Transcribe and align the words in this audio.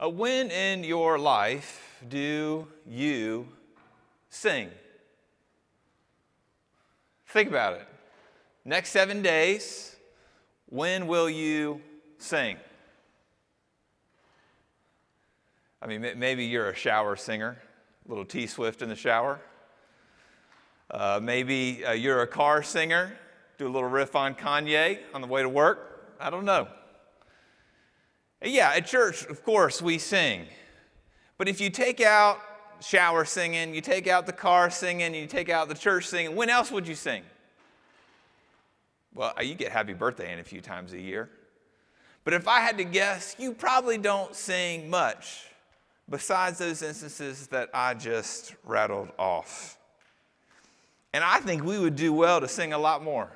Uh, 0.00 0.08
when 0.08 0.50
in 0.52 0.84
your 0.84 1.18
life 1.18 2.04
do 2.08 2.68
you 2.86 3.48
sing? 4.28 4.70
Think 7.26 7.48
about 7.48 7.72
it. 7.74 7.88
Next 8.64 8.90
seven 8.90 9.22
days, 9.22 9.96
when 10.66 11.08
will 11.08 11.28
you 11.28 11.80
sing? 12.18 12.58
I 15.82 15.88
mean, 15.88 16.06
maybe 16.16 16.44
you're 16.44 16.70
a 16.70 16.76
shower 16.76 17.16
singer, 17.16 17.56
a 18.06 18.08
little 18.08 18.24
T 18.24 18.46
Swift 18.46 18.82
in 18.82 18.88
the 18.88 18.96
shower. 18.96 19.40
Uh, 20.90 21.18
maybe 21.20 21.84
uh, 21.84 21.92
you're 21.92 22.22
a 22.22 22.26
car 22.26 22.62
singer, 22.62 23.12
do 23.58 23.66
a 23.66 23.68
little 23.68 23.88
riff 23.88 24.14
on 24.14 24.36
Kanye 24.36 25.00
on 25.12 25.22
the 25.22 25.26
way 25.26 25.42
to 25.42 25.48
work. 25.48 26.14
I 26.20 26.30
don't 26.30 26.44
know. 26.44 26.68
Yeah, 28.42 28.72
at 28.74 28.86
church, 28.86 29.24
of 29.26 29.44
course, 29.44 29.82
we 29.82 29.98
sing. 29.98 30.46
But 31.38 31.48
if 31.48 31.60
you 31.60 31.70
take 31.70 32.00
out 32.00 32.40
shower 32.80 33.24
singing, 33.24 33.74
you 33.74 33.80
take 33.80 34.06
out 34.06 34.26
the 34.26 34.32
car 34.32 34.70
singing, 34.70 35.14
you 35.14 35.26
take 35.26 35.48
out 35.48 35.68
the 35.68 35.74
church 35.74 36.06
singing, 36.06 36.36
when 36.36 36.48
else 36.48 36.70
would 36.70 36.86
you 36.86 36.94
sing? 36.94 37.22
Well, 39.14 39.32
you 39.42 39.54
get 39.54 39.72
happy 39.72 39.94
birthday 39.94 40.32
in 40.32 40.38
a 40.38 40.44
few 40.44 40.60
times 40.60 40.92
a 40.92 41.00
year. 41.00 41.28
But 42.24 42.34
if 42.34 42.46
I 42.46 42.60
had 42.60 42.78
to 42.78 42.84
guess, 42.84 43.34
you 43.38 43.52
probably 43.52 43.98
don't 43.98 44.34
sing 44.34 44.88
much 44.88 45.46
besides 46.08 46.58
those 46.58 46.82
instances 46.82 47.48
that 47.48 47.70
I 47.74 47.94
just 47.94 48.54
rattled 48.64 49.08
off. 49.18 49.78
And 51.12 51.24
I 51.24 51.40
think 51.40 51.64
we 51.64 51.78
would 51.78 51.96
do 51.96 52.12
well 52.12 52.40
to 52.40 52.48
sing 52.48 52.72
a 52.72 52.78
lot 52.78 53.02
more. 53.02 53.30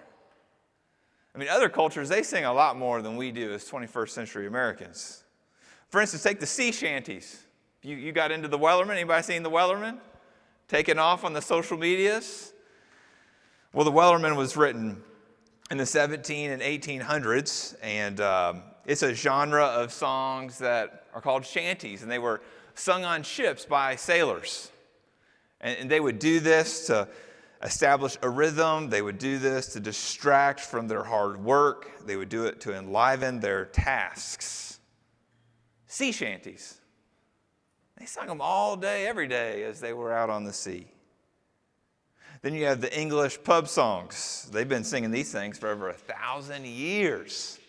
I 1.34 1.38
mean, 1.38 1.48
other 1.48 1.68
cultures, 1.68 2.08
they 2.08 2.22
sing 2.22 2.44
a 2.44 2.52
lot 2.52 2.76
more 2.76 3.00
than 3.00 3.16
we 3.16 3.30
do 3.30 3.52
as 3.52 3.68
21st 3.68 4.10
century 4.10 4.46
Americans. 4.46 5.24
For 5.88 6.00
instance, 6.00 6.22
take 6.22 6.40
the 6.40 6.46
sea 6.46 6.72
shanties. 6.72 7.42
You, 7.82 7.96
you 7.96 8.12
got 8.12 8.30
into 8.30 8.48
the 8.48 8.58
Wellerman. 8.58 8.92
Anybody 8.92 9.22
seen 9.22 9.42
the 9.42 9.50
Wellerman? 9.50 9.98
Taking 10.68 10.98
off 10.98 11.24
on 11.24 11.32
the 11.32 11.42
social 11.42 11.76
medias? 11.78 12.52
Well, 13.72 13.84
the 13.84 13.92
Wellerman 13.92 14.36
was 14.36 14.56
written 14.56 15.02
in 15.70 15.78
the 15.78 15.86
17 15.86 16.50
and 16.50 16.60
1800s, 16.60 17.76
and 17.82 18.20
um, 18.20 18.62
it's 18.84 19.02
a 19.02 19.14
genre 19.14 19.64
of 19.64 19.90
songs 19.90 20.58
that 20.58 21.06
are 21.14 21.20
called 21.22 21.46
shanties, 21.46 22.02
and 22.02 22.10
they 22.10 22.18
were 22.18 22.42
sung 22.74 23.04
on 23.04 23.22
ships 23.22 23.64
by 23.64 23.96
sailors. 23.96 24.70
And, 25.62 25.78
and 25.78 25.90
they 25.90 26.00
would 26.00 26.18
do 26.18 26.40
this 26.40 26.86
to 26.88 27.08
establish 27.62 28.16
a 28.22 28.28
rhythm. 28.28 28.90
They 28.90 29.02
would 29.02 29.18
do 29.18 29.38
this 29.38 29.72
to 29.74 29.80
distract 29.80 30.60
from 30.60 30.88
their 30.88 31.04
hard 31.04 31.42
work. 31.42 32.06
They 32.06 32.16
would 32.16 32.28
do 32.28 32.46
it 32.46 32.60
to 32.62 32.76
enliven 32.76 33.40
their 33.40 33.66
tasks. 33.66 34.80
Sea 35.86 36.12
shanties. 36.12 36.80
They 37.98 38.06
sung 38.06 38.26
them 38.26 38.40
all 38.40 38.76
day, 38.76 39.06
every 39.06 39.28
day 39.28 39.62
as 39.64 39.80
they 39.80 39.92
were 39.92 40.12
out 40.12 40.30
on 40.30 40.44
the 40.44 40.52
sea. 40.52 40.86
Then 42.40 42.54
you 42.54 42.64
have 42.64 42.80
the 42.80 42.98
English 42.98 43.44
pub 43.44 43.68
songs. 43.68 44.48
They've 44.52 44.68
been 44.68 44.82
singing 44.82 45.12
these 45.12 45.30
things 45.30 45.58
for 45.58 45.68
over 45.68 45.88
a 45.88 45.94
thousand 45.94 46.66
years. 46.66 47.60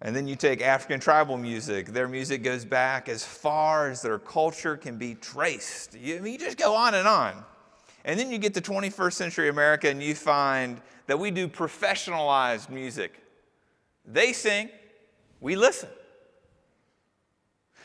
And 0.00 0.14
then 0.14 0.28
you 0.28 0.36
take 0.36 0.62
African 0.62 1.00
tribal 1.00 1.36
music. 1.36 1.86
Their 1.86 2.06
music 2.06 2.42
goes 2.44 2.64
back 2.64 3.08
as 3.08 3.24
far 3.24 3.90
as 3.90 4.00
their 4.00 4.18
culture 4.18 4.76
can 4.76 4.96
be 4.96 5.14
traced. 5.16 5.96
You, 5.96 6.16
I 6.16 6.20
mean, 6.20 6.34
you 6.34 6.38
just 6.38 6.56
go 6.56 6.74
on 6.74 6.94
and 6.94 7.08
on. 7.08 7.44
And 8.04 8.18
then 8.18 8.30
you 8.30 8.38
get 8.38 8.54
to 8.54 8.60
21st 8.60 9.12
century 9.12 9.48
America 9.48 9.88
and 9.88 10.02
you 10.02 10.14
find 10.14 10.80
that 11.08 11.18
we 11.18 11.30
do 11.30 11.48
professionalized 11.48 12.70
music. 12.70 13.22
They 14.04 14.32
sing, 14.32 14.70
we 15.40 15.56
listen. 15.56 15.88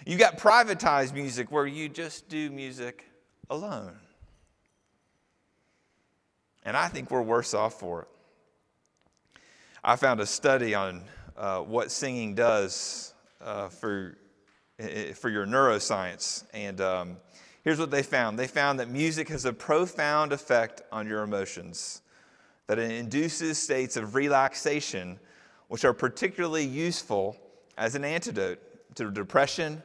You 0.05 0.17
got 0.17 0.37
privatized 0.37 1.13
music 1.13 1.51
where 1.51 1.65
you 1.65 1.89
just 1.89 2.29
do 2.29 2.51
music 2.51 3.05
alone. 3.49 3.95
And 6.63 6.77
I 6.77 6.89
think 6.89 7.09
we're 7.09 7.21
worse 7.21 7.53
off 7.53 7.79
for 7.79 8.03
it. 8.03 8.07
I 9.83 9.95
found 9.95 10.19
a 10.19 10.25
study 10.25 10.75
on 10.75 11.03
uh, 11.37 11.59
what 11.59 11.91
singing 11.91 12.35
does 12.35 13.13
uh, 13.41 13.69
for, 13.69 14.17
for 15.15 15.29
your 15.29 15.45
neuroscience. 15.45 16.43
And 16.53 16.79
um, 16.81 17.17
here's 17.63 17.79
what 17.79 17.91
they 17.91 18.03
found 18.03 18.37
they 18.37 18.47
found 18.47 18.79
that 18.79 18.89
music 18.89 19.29
has 19.29 19.45
a 19.45 19.53
profound 19.53 20.31
effect 20.31 20.81
on 20.91 21.07
your 21.07 21.23
emotions, 21.23 22.01
that 22.67 22.79
it 22.79 22.91
induces 22.91 23.57
states 23.57 23.97
of 23.97 24.15
relaxation, 24.15 25.19
which 25.67 25.85
are 25.85 25.93
particularly 25.93 26.65
useful 26.65 27.35
as 27.77 27.95
an 27.95 28.03
antidote 28.03 28.59
to 28.95 29.09
depression, 29.09 29.81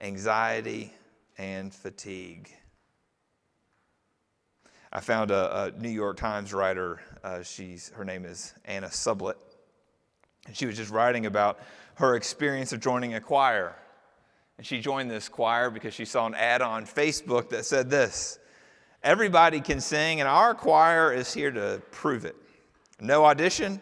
anxiety, 0.00 0.92
and 1.38 1.74
fatigue. 1.74 2.50
I 4.92 5.00
found 5.00 5.30
a, 5.30 5.64
a 5.64 5.80
New 5.80 5.88
York 5.88 6.18
Times 6.18 6.52
writer. 6.52 7.00
Uh, 7.24 7.42
she's, 7.42 7.90
her 7.94 8.04
name 8.04 8.26
is 8.26 8.52
Anna 8.66 8.88
Sublet. 8.88 9.36
And 10.46 10.56
she 10.56 10.66
was 10.66 10.76
just 10.76 10.90
writing 10.90 11.26
about 11.26 11.58
her 11.94 12.16
experience 12.16 12.72
of 12.72 12.80
joining 12.80 13.14
a 13.14 13.20
choir. 13.20 13.76
And 14.58 14.66
she 14.66 14.80
joined 14.80 15.10
this 15.10 15.28
choir 15.28 15.70
because 15.70 15.94
she 15.94 16.04
saw 16.04 16.26
an 16.26 16.34
ad 16.34 16.62
on 16.62 16.86
Facebook 16.86 17.50
that 17.50 17.64
said 17.64 17.90
this 17.90 18.38
Everybody 19.02 19.60
can 19.60 19.80
sing, 19.80 20.20
and 20.20 20.28
our 20.28 20.54
choir 20.54 21.12
is 21.12 21.34
here 21.34 21.50
to 21.50 21.82
prove 21.90 22.24
it. 22.24 22.36
No 23.00 23.24
audition, 23.24 23.80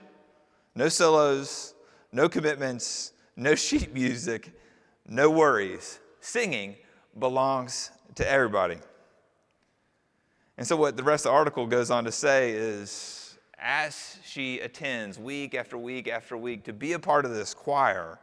no 0.74 0.88
solos, 0.88 1.74
no 2.10 2.28
commitments, 2.28 3.12
no 3.36 3.54
sheet 3.54 3.92
music, 3.92 4.50
no 5.06 5.30
worries. 5.30 5.98
Singing 6.20 6.76
belongs 7.18 7.90
to 8.14 8.28
everybody. 8.28 8.78
And 10.56 10.66
so, 10.66 10.76
what 10.76 10.96
the 10.96 11.02
rest 11.02 11.26
of 11.26 11.32
the 11.32 11.36
article 11.36 11.66
goes 11.66 11.90
on 11.90 12.04
to 12.04 12.12
say 12.12 12.52
is 12.52 13.19
as 13.60 14.18
she 14.24 14.60
attends 14.60 15.18
week 15.18 15.54
after 15.54 15.76
week 15.76 16.08
after 16.08 16.36
week 16.36 16.64
to 16.64 16.72
be 16.72 16.94
a 16.94 16.98
part 16.98 17.24
of 17.24 17.34
this 17.34 17.54
choir, 17.54 18.18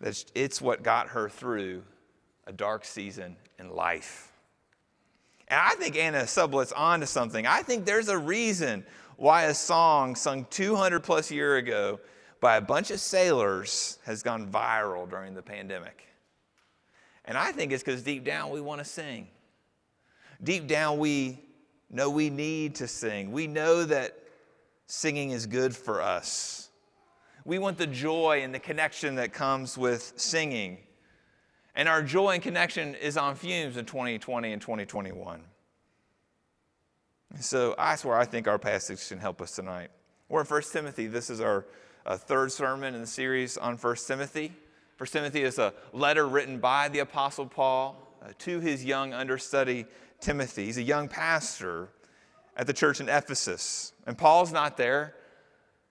that 0.00 0.24
it's 0.34 0.60
what 0.60 0.82
got 0.82 1.08
her 1.08 1.28
through 1.28 1.82
a 2.46 2.52
dark 2.52 2.84
season 2.84 3.36
in 3.58 3.70
life. 3.70 4.32
And 5.48 5.58
I 5.58 5.70
think 5.70 5.96
Anna 5.96 6.26
Sublet's 6.26 6.72
on 6.72 7.00
to 7.00 7.06
something. 7.06 7.46
I 7.46 7.62
think 7.62 7.86
there's 7.86 8.08
a 8.08 8.18
reason 8.18 8.84
why 9.16 9.44
a 9.44 9.54
song 9.54 10.14
sung 10.14 10.46
200 10.50 11.00
plus 11.00 11.30
year 11.30 11.56
ago 11.56 11.98
by 12.40 12.56
a 12.56 12.60
bunch 12.60 12.90
of 12.90 13.00
sailors 13.00 13.98
has 14.04 14.22
gone 14.22 14.50
viral 14.50 15.08
during 15.08 15.34
the 15.34 15.42
pandemic. 15.42 16.04
And 17.24 17.36
I 17.36 17.50
think 17.52 17.72
it's 17.72 17.82
because 17.82 18.02
deep 18.02 18.24
down 18.24 18.50
we 18.50 18.60
want 18.60 18.80
to 18.80 18.84
sing. 18.84 19.28
Deep 20.42 20.66
down, 20.66 20.98
we 20.98 21.40
know 21.90 22.10
we 22.10 22.30
need 22.30 22.76
to 22.76 22.88
sing. 22.88 23.32
We 23.32 23.46
know 23.46 23.84
that 23.84 24.18
singing 24.86 25.30
is 25.30 25.46
good 25.46 25.74
for 25.74 26.02
us. 26.02 26.70
We 27.44 27.58
want 27.58 27.78
the 27.78 27.86
joy 27.86 28.42
and 28.42 28.54
the 28.54 28.58
connection 28.58 29.14
that 29.16 29.32
comes 29.32 29.78
with 29.78 30.12
singing. 30.16 30.78
And 31.74 31.88
our 31.88 32.02
joy 32.02 32.32
and 32.32 32.42
connection 32.42 32.94
is 32.96 33.16
on 33.16 33.36
fumes 33.36 33.76
in 33.76 33.84
2020 33.84 34.52
and 34.52 34.60
2021. 34.60 35.40
So 37.40 37.74
that's 37.78 38.04
where 38.04 38.16
I 38.16 38.24
think 38.24 38.48
our 38.48 38.58
passage 38.58 39.06
can 39.08 39.18
help 39.18 39.40
us 39.40 39.52
tonight. 39.52 39.90
We're 40.28 40.40
in 40.40 40.46
1 40.46 40.62
Timothy. 40.72 41.06
This 41.06 41.30
is 41.30 41.40
our 41.40 41.66
uh, 42.04 42.16
third 42.16 42.50
sermon 42.50 42.94
in 42.94 43.00
the 43.00 43.06
series 43.06 43.56
on 43.56 43.76
1 43.76 43.96
Timothy. 44.06 44.52
1 44.96 45.06
Timothy 45.08 45.42
is 45.42 45.58
a 45.58 45.72
letter 45.92 46.26
written 46.26 46.58
by 46.58 46.88
the 46.88 46.98
Apostle 46.98 47.46
Paul 47.46 47.96
uh, 48.22 48.32
to 48.40 48.60
his 48.60 48.84
young 48.84 49.12
understudy 49.12 49.86
Timothy. 50.20 50.66
He's 50.66 50.78
a 50.78 50.82
young 50.82 51.08
pastor 51.08 51.88
at 52.56 52.66
the 52.66 52.72
church 52.72 53.00
in 53.00 53.08
Ephesus. 53.08 53.92
And 54.06 54.18
Paul's 54.18 54.52
not 54.52 54.76
there. 54.76 55.14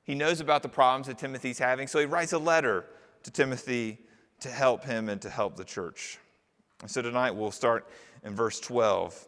He 0.04 0.16
knows 0.16 0.40
about 0.40 0.64
the 0.64 0.70
problems 0.70 1.08
that 1.08 1.18
Timothy's 1.18 1.60
having, 1.60 1.88
so 1.88 2.00
he 2.00 2.06
writes 2.06 2.34
a 2.34 2.38
letter 2.38 2.86
to 3.24 3.32
Timothy 3.32 4.00
to 4.40 4.50
help 4.50 4.84
him 4.84 5.10
and 5.10 5.22
to 5.22 5.30
help 5.30 5.56
the 5.56 5.66
church. 5.66 6.20
And 6.82 6.90
so 6.90 7.02
tonight 7.02 7.32
we'll 7.32 7.52
start 7.52 7.88
in 8.24 8.36
verse 8.36 8.60
12 8.60 9.28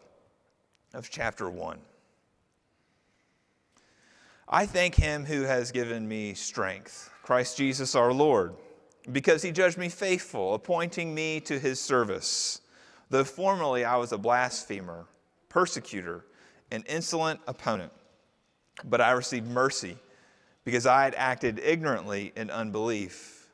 of 0.94 1.10
chapter 1.10 1.50
1. 1.50 1.78
I 4.48 4.66
thank 4.66 4.94
him 4.94 5.24
who 5.24 5.42
has 5.42 5.70
given 5.70 6.08
me 6.08 6.34
strength, 6.34 7.10
Christ 7.22 7.56
Jesus 7.56 7.94
our 7.94 8.12
Lord, 8.12 8.54
because 9.12 9.42
he 9.42 9.52
judged 9.52 9.78
me 9.78 9.88
faithful, 9.88 10.54
appointing 10.54 11.14
me 11.14 11.40
to 11.40 11.58
his 11.58 11.80
service 11.80 12.60
though 13.10 13.24
formerly 13.24 13.84
I 13.84 13.96
was 13.96 14.12
a 14.12 14.18
blasphemer, 14.18 15.06
persecutor, 15.48 16.24
an 16.70 16.84
insolent 16.88 17.40
opponent. 17.46 17.92
But 18.84 19.00
I 19.00 19.10
received 19.10 19.48
mercy 19.48 19.98
because 20.64 20.86
I 20.86 21.04
had 21.04 21.14
acted 21.16 21.58
ignorantly 21.58 22.32
in 22.36 22.50
unbelief. 22.50 23.48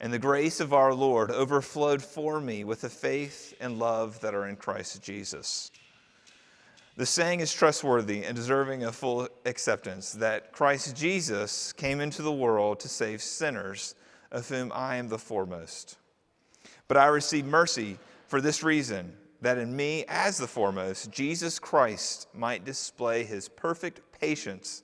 And 0.00 0.12
the 0.12 0.18
grace 0.18 0.60
of 0.60 0.72
our 0.72 0.92
Lord 0.92 1.30
overflowed 1.30 2.02
for 2.02 2.40
me 2.40 2.64
with 2.64 2.80
the 2.80 2.90
faith 2.90 3.54
and 3.60 3.78
love 3.78 4.20
that 4.20 4.34
are 4.34 4.48
in 4.48 4.56
Christ 4.56 5.02
Jesus. 5.02 5.70
The 6.96 7.06
saying 7.06 7.40
is 7.40 7.52
trustworthy 7.52 8.24
and 8.24 8.36
deserving 8.36 8.84
of 8.84 8.94
full 8.94 9.28
acceptance 9.44 10.12
that 10.12 10.52
Christ 10.52 10.96
Jesus 10.96 11.72
came 11.72 12.00
into 12.00 12.22
the 12.22 12.32
world 12.32 12.80
to 12.80 12.88
save 12.88 13.20
sinners 13.20 13.94
of 14.30 14.48
whom 14.48 14.70
I 14.74 14.96
am 14.96 15.08
the 15.08 15.18
foremost. 15.18 15.96
But 16.86 16.96
I 16.96 17.06
received 17.06 17.46
mercy 17.46 17.98
for 18.34 18.40
this 18.40 18.64
reason 18.64 19.12
that 19.42 19.58
in 19.58 19.76
me, 19.76 20.04
as 20.08 20.38
the 20.38 20.46
foremost, 20.48 21.08
Jesus 21.12 21.60
Christ 21.60 22.26
might 22.34 22.64
display 22.64 23.22
his 23.22 23.48
perfect 23.48 24.00
patience 24.18 24.82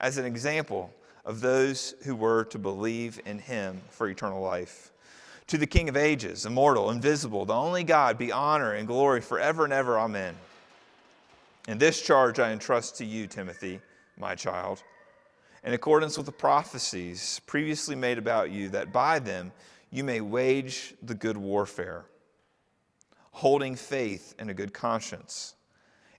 as 0.00 0.16
an 0.16 0.24
example 0.24 0.90
of 1.26 1.42
those 1.42 1.94
who 2.04 2.16
were 2.16 2.44
to 2.44 2.58
believe 2.58 3.20
in 3.26 3.40
him 3.40 3.82
for 3.90 4.08
eternal 4.08 4.40
life. 4.40 4.90
To 5.48 5.58
the 5.58 5.66
King 5.66 5.90
of 5.90 5.98
ages, 5.98 6.46
immortal, 6.46 6.90
invisible, 6.90 7.44
the 7.44 7.52
only 7.52 7.84
God, 7.84 8.16
be 8.16 8.32
honor 8.32 8.72
and 8.72 8.86
glory 8.86 9.20
forever 9.20 9.64
and 9.64 9.72
ever. 9.74 9.98
Amen. 9.98 10.34
And 11.68 11.78
this 11.78 12.00
charge 12.00 12.38
I 12.38 12.52
entrust 12.52 12.96
to 12.96 13.04
you, 13.04 13.26
Timothy, 13.26 13.82
my 14.16 14.34
child, 14.34 14.82
in 15.62 15.74
accordance 15.74 16.16
with 16.16 16.24
the 16.24 16.32
prophecies 16.32 17.42
previously 17.44 17.96
made 17.96 18.16
about 18.16 18.50
you, 18.50 18.70
that 18.70 18.94
by 18.94 19.18
them 19.18 19.52
you 19.90 20.04
may 20.04 20.22
wage 20.22 20.94
the 21.02 21.14
good 21.14 21.36
warfare, 21.36 22.06
holding 23.38 23.76
faith 23.76 24.34
and 24.40 24.50
a 24.50 24.54
good 24.54 24.74
conscience. 24.74 25.54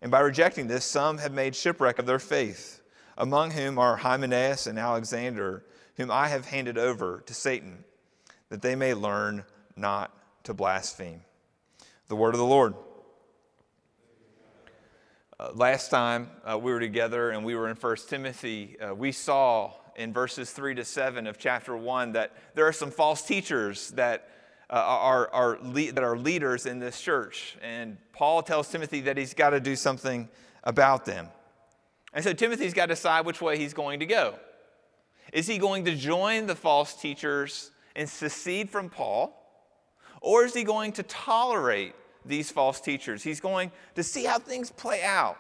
And 0.02 0.10
by 0.10 0.22
rejecting 0.22 0.68
this, 0.68 0.86
some 0.86 1.18
have 1.18 1.34
made 1.34 1.54
shipwreck 1.54 2.00
of 2.00 2.06
their 2.06 2.18
faith, 2.18 2.82
among 3.18 3.52
whom 3.52 3.78
are 3.78 3.98
Hymenaeus 3.98 4.68
and 4.68 4.80
Alexander, 4.80 5.66
whom 5.98 6.10
I 6.10 6.30
have 6.30 6.46
handed 6.46 6.78
over 6.78 7.22
to 7.26 7.34
Satan, 7.34 7.84
that 8.48 8.62
they 8.62 8.74
may 8.74 8.94
learn 8.94 9.44
not 9.76 10.14
to 10.46 10.54
blaspheme. 10.54 11.20
The 12.08 12.16
word 12.16 12.34
of 12.34 12.40
the 12.40 12.46
Lord. 12.46 12.74
Uh, 15.38 15.52
last 15.56 15.90
time 15.90 16.30
uh, 16.50 16.58
we 16.58 16.72
were 16.72 16.80
together 16.80 17.32
and 17.32 17.44
we 17.44 17.54
were 17.54 17.68
in 17.68 17.76
1 17.76 17.96
Timothy, 18.08 18.80
uh, 18.80 18.96
we 18.96 19.12
saw 19.12 19.74
in 19.98 20.14
verses 20.14 20.52
3 20.52 20.76
to 20.76 20.86
7 20.86 21.28
of 21.28 21.38
chapter 21.38 21.76
1 21.76 22.14
that 22.14 22.32
there 22.56 22.66
are 22.66 22.72
some 22.72 22.92
false 22.92 23.22
teachers 23.24 23.92
that, 23.92 24.30
uh, 24.70 24.74
are, 25.32 25.60
le- 25.62 25.92
that 25.92 26.04
are 26.04 26.18
leaders 26.18 26.66
in 26.66 26.80
this 26.80 27.02
church. 27.02 27.58
And 27.62 27.98
Paul 28.14 28.44
tells 28.44 28.70
Timothy 28.70 29.02
that 29.02 29.18
he's 29.18 29.34
got 29.34 29.52
to 29.52 29.60
do 29.60 29.76
something 29.76 30.30
about 30.64 31.06
them. 31.06 31.28
And 32.14 32.24
so 32.24 32.34
Timothy's 32.34 32.74
got 32.74 32.88
to 32.88 32.94
decide 32.94 33.26
which 33.26 33.42
way 33.42 33.58
he's 33.58 33.74
going 33.74 34.00
to 34.00 34.06
go. 34.06 34.36
Is 35.32 35.48
he 35.48 35.58
going 35.58 35.86
to 35.86 35.96
join 35.96 36.48
the 36.48 36.56
false 36.56 36.94
teachers 36.94 37.72
and 37.96 38.10
secede 38.10 38.70
from 38.70 38.90
Paul? 38.90 39.36
Or 40.22 40.44
is 40.44 40.54
he 40.54 40.64
going 40.64 40.92
to 40.94 41.04
tolerate 41.04 41.94
these 42.26 42.52
false 42.52 42.82
teachers? 42.82 43.24
He's 43.24 43.40
going 43.40 43.72
to 43.96 44.04
see 44.04 44.26
how 44.26 44.40
things 44.40 44.72
play 44.72 45.04
out 45.04 45.38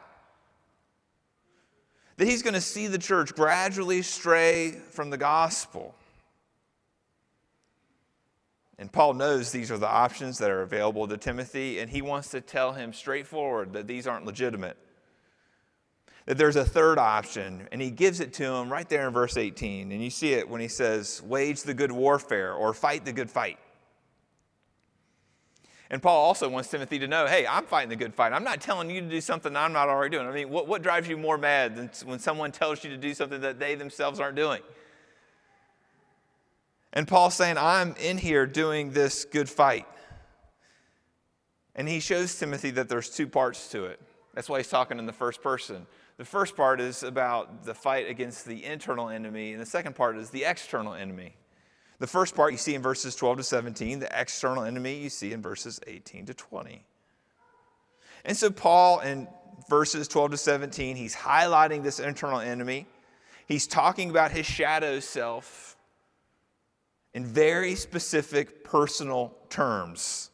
that 2.19 2.27
he's 2.27 2.43
going 2.43 2.53
to 2.53 2.61
see 2.61 2.87
the 2.87 2.97
church 2.97 3.33
gradually 3.33 4.01
stray 4.01 4.71
from 4.91 5.09
the 5.09 5.17
gospel. 5.17 5.95
And 8.79 8.89
Paul 8.89 9.13
knows 9.13 9.51
these 9.51 9.71
are 9.71 9.77
the 9.77 9.89
options 9.89 10.37
that 10.37 10.49
are 10.49 10.61
available 10.61 11.05
to 11.09 11.17
Timothy, 11.17 11.79
and 11.79 11.89
he 11.89 12.01
wants 12.01 12.29
to 12.29 12.39
tell 12.39 12.71
him 12.71 12.93
straightforward 12.93 13.73
that 13.73 13.87
these 13.87 14.07
aren't 14.07 14.25
legitimate. 14.25 14.77
That 16.25 16.37
there's 16.37 16.55
a 16.55 16.63
third 16.63 16.97
option, 16.97 17.67
and 17.73 17.81
he 17.81 17.91
gives 17.91 18.21
it 18.21 18.31
to 18.35 18.45
him 18.45 18.71
right 18.71 18.87
there 18.87 19.05
in 19.05 19.13
verse 19.13 19.35
18. 19.35 19.91
And 19.91 20.01
you 20.01 20.09
see 20.09 20.31
it 20.31 20.47
when 20.47 20.61
he 20.61 20.69
says, 20.69 21.21
Wage 21.25 21.63
the 21.63 21.73
good 21.73 21.91
warfare 21.91 22.53
or 22.53 22.73
fight 22.73 23.03
the 23.03 23.11
good 23.11 23.29
fight. 23.29 23.57
And 25.89 26.01
Paul 26.01 26.23
also 26.23 26.47
wants 26.47 26.69
Timothy 26.69 26.99
to 26.99 27.07
know 27.07 27.25
hey, 27.25 27.45
I'm 27.47 27.65
fighting 27.65 27.89
the 27.89 27.97
good 27.97 28.13
fight. 28.13 28.31
I'm 28.31 28.43
not 28.45 28.61
telling 28.61 28.89
you 28.89 29.01
to 29.01 29.09
do 29.09 29.19
something 29.19 29.57
I'm 29.57 29.73
not 29.73 29.89
already 29.89 30.15
doing. 30.15 30.27
I 30.27 30.31
mean, 30.31 30.49
what, 30.49 30.67
what 30.67 30.83
drives 30.83 31.09
you 31.09 31.17
more 31.17 31.37
mad 31.37 31.75
than 31.75 31.89
when 32.05 32.19
someone 32.19 32.53
tells 32.53 32.83
you 32.83 32.91
to 32.91 32.97
do 32.97 33.13
something 33.13 33.41
that 33.41 33.59
they 33.59 33.75
themselves 33.75 34.21
aren't 34.21 34.37
doing? 34.37 34.61
And 36.93 37.07
Paul's 37.07 37.35
saying, 37.35 37.57
I'm 37.57 37.95
in 37.99 38.17
here 38.17 38.45
doing 38.45 38.91
this 38.91 39.25
good 39.25 39.49
fight. 39.49 39.85
And 41.75 41.87
he 41.87 41.99
shows 41.99 42.37
Timothy 42.37 42.71
that 42.71 42.89
there's 42.89 43.09
two 43.09 43.27
parts 43.27 43.69
to 43.69 43.85
it. 43.85 44.01
That's 44.33 44.49
why 44.49 44.57
he's 44.57 44.69
talking 44.69 44.99
in 44.99 45.05
the 45.05 45.13
first 45.13 45.41
person. 45.41 45.85
The 46.17 46.25
first 46.25 46.55
part 46.55 46.81
is 46.81 47.03
about 47.03 47.63
the 47.63 47.73
fight 47.73 48.09
against 48.09 48.45
the 48.45 48.65
internal 48.65 49.09
enemy, 49.09 49.53
and 49.53 49.61
the 49.61 49.65
second 49.65 49.95
part 49.95 50.17
is 50.17 50.29
the 50.29 50.43
external 50.43 50.93
enemy. 50.93 51.35
The 51.99 52.07
first 52.07 52.35
part 52.35 52.51
you 52.51 52.57
see 52.57 52.75
in 52.75 52.81
verses 52.81 53.15
12 53.15 53.37
to 53.37 53.43
17, 53.43 53.99
the 53.99 54.19
external 54.19 54.63
enemy 54.63 54.95
you 54.95 55.09
see 55.09 55.31
in 55.31 55.41
verses 55.41 55.79
18 55.87 56.25
to 56.27 56.33
20. 56.33 56.83
And 58.25 58.35
so, 58.35 58.49
Paul, 58.49 58.99
in 58.99 59.27
verses 59.69 60.07
12 60.07 60.31
to 60.31 60.37
17, 60.37 60.95
he's 60.95 61.15
highlighting 61.15 61.83
this 61.83 61.99
internal 61.99 62.39
enemy. 62.39 62.87
He's 63.47 63.67
talking 63.67 64.09
about 64.09 64.31
his 64.31 64.45
shadow 64.45 64.99
self 64.99 65.68
in 67.13 67.25
very 67.25 67.75
specific 67.75 68.63
personal 68.63 69.35
terms. 69.49 70.29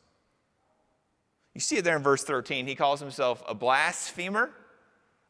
You 1.54 1.62
see 1.62 1.77
it 1.77 1.83
there 1.83 1.95
in 1.95 2.04
verse 2.04 2.24
13. 2.24 2.68
He 2.68 2.75
calls 2.75 3.00
himself 3.00 3.42
a 3.48 3.56
blasphemer, 3.56 4.51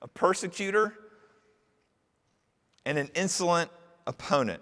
a 0.02 0.08
persecutor, 0.08 0.96
and 2.86 2.98
an 2.98 3.10
insolent 3.16 3.70
opponent. 4.08 4.62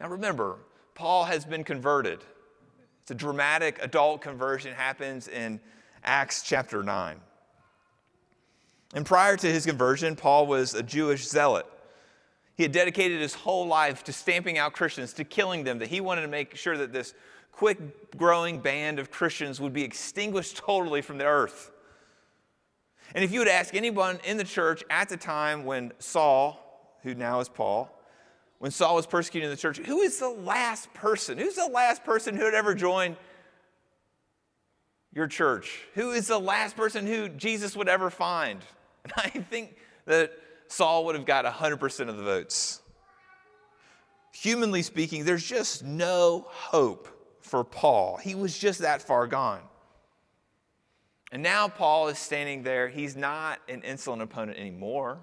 Now 0.00 0.08
remember, 0.08 0.58
Paul 0.94 1.24
has 1.24 1.44
been 1.44 1.64
converted. 1.64 2.20
It's 3.02 3.10
a 3.10 3.14
dramatic 3.14 3.78
adult 3.82 4.20
conversion 4.20 4.74
happens 4.74 5.28
in 5.28 5.60
Acts 6.04 6.42
chapter 6.42 6.82
9. 6.82 7.20
And 8.94 9.06
prior 9.06 9.36
to 9.36 9.46
his 9.46 9.66
conversion, 9.66 10.16
Paul 10.16 10.46
was 10.46 10.74
a 10.74 10.82
Jewish 10.82 11.26
zealot. 11.26 11.66
He 12.56 12.62
had 12.62 12.72
dedicated 12.72 13.20
his 13.20 13.34
whole 13.34 13.66
life 13.66 14.04
to 14.04 14.12
stamping 14.12 14.56
out 14.56 14.72
Christians, 14.72 15.12
to 15.14 15.24
killing 15.24 15.64
them, 15.64 15.78
that 15.78 15.88
he 15.88 16.00
wanted 16.00 16.22
to 16.22 16.28
make 16.28 16.56
sure 16.56 16.76
that 16.78 16.92
this 16.92 17.12
quick 17.52 18.16
growing 18.16 18.60
band 18.60 18.98
of 18.98 19.10
Christians 19.10 19.60
would 19.60 19.72
be 19.72 19.82
extinguished 19.82 20.56
totally 20.56 21.02
from 21.02 21.18
the 21.18 21.26
earth. 21.26 21.70
And 23.14 23.22
if 23.22 23.30
you 23.30 23.40
would 23.40 23.48
ask 23.48 23.74
anyone 23.74 24.18
in 24.24 24.36
the 24.36 24.44
church 24.44 24.82
at 24.90 25.08
the 25.08 25.16
time 25.16 25.64
when 25.64 25.92
Saul, 25.98 26.98
who 27.02 27.14
now 27.14 27.40
is 27.40 27.48
Paul, 27.48 27.92
when 28.58 28.70
Saul 28.70 28.94
was 28.94 29.06
persecuting 29.06 29.50
the 29.50 29.56
church, 29.56 29.78
who 29.78 30.00
is 30.00 30.18
the 30.18 30.28
last 30.30 30.92
person? 30.94 31.36
Who's 31.36 31.56
the 31.56 31.66
last 31.66 32.04
person 32.04 32.36
who 32.36 32.44
had 32.44 32.54
ever 32.54 32.74
joined 32.74 33.16
your 35.12 35.26
church? 35.26 35.82
Who 35.94 36.12
is 36.12 36.26
the 36.26 36.40
last 36.40 36.74
person 36.74 37.06
who 37.06 37.28
Jesus 37.28 37.76
would 37.76 37.88
ever 37.88 38.10
find? 38.10 38.60
And 39.04 39.12
I 39.18 39.28
think 39.28 39.76
that 40.06 40.32
Saul 40.68 41.04
would 41.06 41.14
have 41.14 41.26
got 41.26 41.44
100% 41.44 42.08
of 42.08 42.16
the 42.16 42.22
votes. 42.22 42.80
Humanly 44.32 44.82
speaking, 44.82 45.24
there's 45.24 45.46
just 45.46 45.84
no 45.84 46.46
hope 46.48 47.08
for 47.40 47.64
Paul. 47.64 48.18
He 48.18 48.34
was 48.34 48.58
just 48.58 48.80
that 48.80 49.00
far 49.00 49.26
gone. 49.26 49.60
And 51.32 51.42
now 51.42 51.68
Paul 51.68 52.08
is 52.08 52.18
standing 52.18 52.62
there. 52.62 52.88
He's 52.88 53.16
not 53.16 53.60
an 53.68 53.82
insolent 53.82 54.22
opponent 54.22 54.58
anymore. 54.58 55.18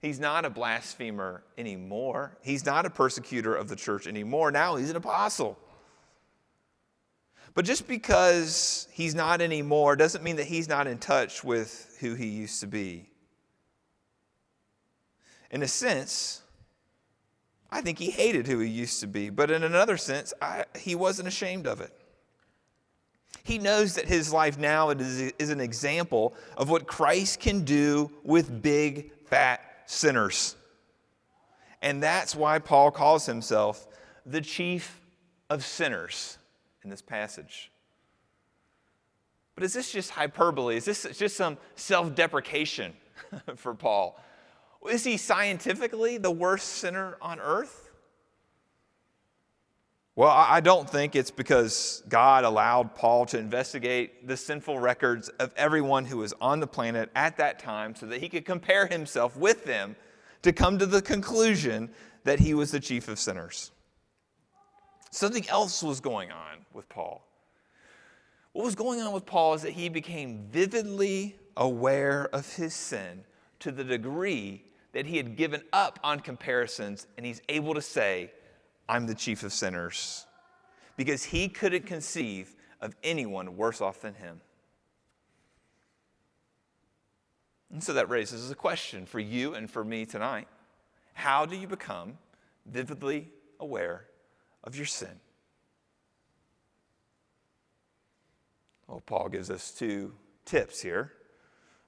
He's 0.00 0.18
not 0.18 0.44
a 0.44 0.50
blasphemer 0.50 1.44
anymore. 1.56 2.36
He's 2.42 2.66
not 2.66 2.86
a 2.86 2.90
persecutor 2.90 3.54
of 3.54 3.68
the 3.68 3.76
church 3.76 4.06
anymore. 4.06 4.50
Now 4.50 4.76
he's 4.76 4.90
an 4.90 4.96
apostle. 4.96 5.58
But 7.54 7.64
just 7.64 7.86
because 7.86 8.88
he's 8.92 9.14
not 9.14 9.40
anymore 9.40 9.94
doesn't 9.94 10.24
mean 10.24 10.36
that 10.36 10.46
he's 10.46 10.68
not 10.68 10.86
in 10.86 10.98
touch 10.98 11.44
with 11.44 11.96
who 12.00 12.14
he 12.14 12.26
used 12.26 12.60
to 12.60 12.66
be. 12.66 13.11
In 15.52 15.62
a 15.62 15.68
sense, 15.68 16.42
I 17.70 17.82
think 17.82 17.98
he 17.98 18.10
hated 18.10 18.46
who 18.46 18.58
he 18.58 18.68
used 18.68 19.00
to 19.00 19.06
be, 19.06 19.30
but 19.30 19.50
in 19.50 19.62
another 19.62 19.96
sense, 19.96 20.32
I, 20.40 20.64
he 20.76 20.94
wasn't 20.94 21.28
ashamed 21.28 21.66
of 21.66 21.80
it. 21.80 21.92
He 23.44 23.58
knows 23.58 23.94
that 23.94 24.06
his 24.06 24.32
life 24.32 24.58
now 24.58 24.90
is, 24.90 25.32
is 25.38 25.50
an 25.50 25.60
example 25.60 26.34
of 26.56 26.70
what 26.70 26.86
Christ 26.86 27.40
can 27.40 27.64
do 27.64 28.10
with 28.22 28.62
big, 28.62 29.12
fat 29.26 29.60
sinners. 29.86 30.56
And 31.82 32.02
that's 32.02 32.34
why 32.34 32.58
Paul 32.58 32.90
calls 32.90 33.26
himself 33.26 33.88
the 34.24 34.40
chief 34.40 35.00
of 35.50 35.64
sinners 35.64 36.38
in 36.84 36.90
this 36.90 37.02
passage. 37.02 37.70
But 39.54 39.64
is 39.64 39.74
this 39.74 39.92
just 39.92 40.10
hyperbole? 40.10 40.76
Is 40.76 40.84
this 40.84 41.06
just 41.18 41.36
some 41.36 41.58
self 41.74 42.14
deprecation 42.14 42.94
for 43.56 43.74
Paul? 43.74 44.18
Is 44.90 45.04
he 45.04 45.16
scientifically 45.16 46.18
the 46.18 46.30
worst 46.30 46.68
sinner 46.68 47.16
on 47.20 47.38
earth? 47.40 47.90
Well, 50.14 50.28
I 50.28 50.60
don't 50.60 50.88
think 50.88 51.16
it's 51.16 51.30
because 51.30 52.02
God 52.06 52.44
allowed 52.44 52.94
Paul 52.94 53.24
to 53.26 53.38
investigate 53.38 54.28
the 54.28 54.36
sinful 54.36 54.78
records 54.78 55.30
of 55.30 55.54
everyone 55.56 56.04
who 56.04 56.18
was 56.18 56.34
on 56.38 56.60
the 56.60 56.66
planet 56.66 57.10
at 57.14 57.38
that 57.38 57.58
time 57.58 57.94
so 57.94 58.04
that 58.06 58.20
he 58.20 58.28
could 58.28 58.44
compare 58.44 58.86
himself 58.86 59.38
with 59.38 59.64
them 59.64 59.96
to 60.42 60.52
come 60.52 60.78
to 60.78 60.84
the 60.84 61.00
conclusion 61.00 61.88
that 62.24 62.40
he 62.40 62.52
was 62.52 62.72
the 62.72 62.80
chief 62.80 63.08
of 63.08 63.18
sinners. 63.18 63.70
Something 65.10 65.48
else 65.48 65.82
was 65.82 66.00
going 66.00 66.30
on 66.30 66.58
with 66.74 66.88
Paul. 66.90 67.26
What 68.52 68.66
was 68.66 68.74
going 68.74 69.00
on 69.00 69.12
with 69.14 69.24
Paul 69.24 69.54
is 69.54 69.62
that 69.62 69.72
he 69.72 69.88
became 69.88 70.46
vividly 70.50 71.36
aware 71.56 72.28
of 72.34 72.54
his 72.54 72.74
sin 72.74 73.24
to 73.60 73.72
the 73.72 73.84
degree 73.84 74.64
that 74.92 75.06
he 75.06 75.16
had 75.16 75.36
given 75.36 75.62
up 75.72 75.98
on 76.04 76.20
comparisons 76.20 77.06
and 77.16 77.26
he's 77.26 77.40
able 77.48 77.74
to 77.74 77.82
say, 77.82 78.30
I'm 78.88 79.06
the 79.06 79.14
chief 79.14 79.42
of 79.42 79.52
sinners, 79.52 80.26
because 80.96 81.24
he 81.24 81.48
couldn't 81.48 81.86
conceive 81.86 82.54
of 82.80 82.94
anyone 83.02 83.56
worse 83.56 83.80
off 83.80 84.00
than 84.00 84.14
him. 84.14 84.40
And 87.72 87.82
so 87.82 87.94
that 87.94 88.10
raises 88.10 88.50
a 88.50 88.54
question 88.54 89.06
for 89.06 89.18
you 89.18 89.54
and 89.54 89.70
for 89.70 89.82
me 89.82 90.04
tonight. 90.04 90.46
How 91.14 91.46
do 91.46 91.56
you 91.56 91.66
become 91.66 92.18
vividly 92.66 93.30
aware 93.60 94.04
of 94.64 94.76
your 94.76 94.84
sin? 94.84 95.20
Well, 98.86 99.00
Paul 99.00 99.30
gives 99.30 99.50
us 99.50 99.70
two 99.70 100.12
tips 100.44 100.82
here. 100.82 101.12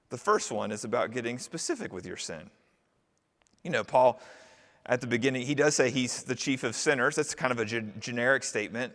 The 0.09 0.17
first 0.17 0.51
one 0.51 0.71
is 0.71 0.83
about 0.83 1.11
getting 1.11 1.37
specific 1.37 1.93
with 1.93 2.05
your 2.05 2.17
sin. 2.17 2.49
You 3.65 3.71
know, 3.71 3.83
Paul, 3.83 4.21
at 4.85 5.01
the 5.01 5.07
beginning, 5.07 5.45
he 5.45 5.55
does 5.55 5.75
say 5.75 5.89
he's 5.89 6.21
the 6.21 6.35
chief 6.35 6.63
of 6.63 6.75
sinners. 6.75 7.15
That's 7.15 7.33
kind 7.33 7.51
of 7.51 7.59
a 7.59 7.65
ge- 7.65 7.99
generic 7.99 8.43
statement. 8.43 8.93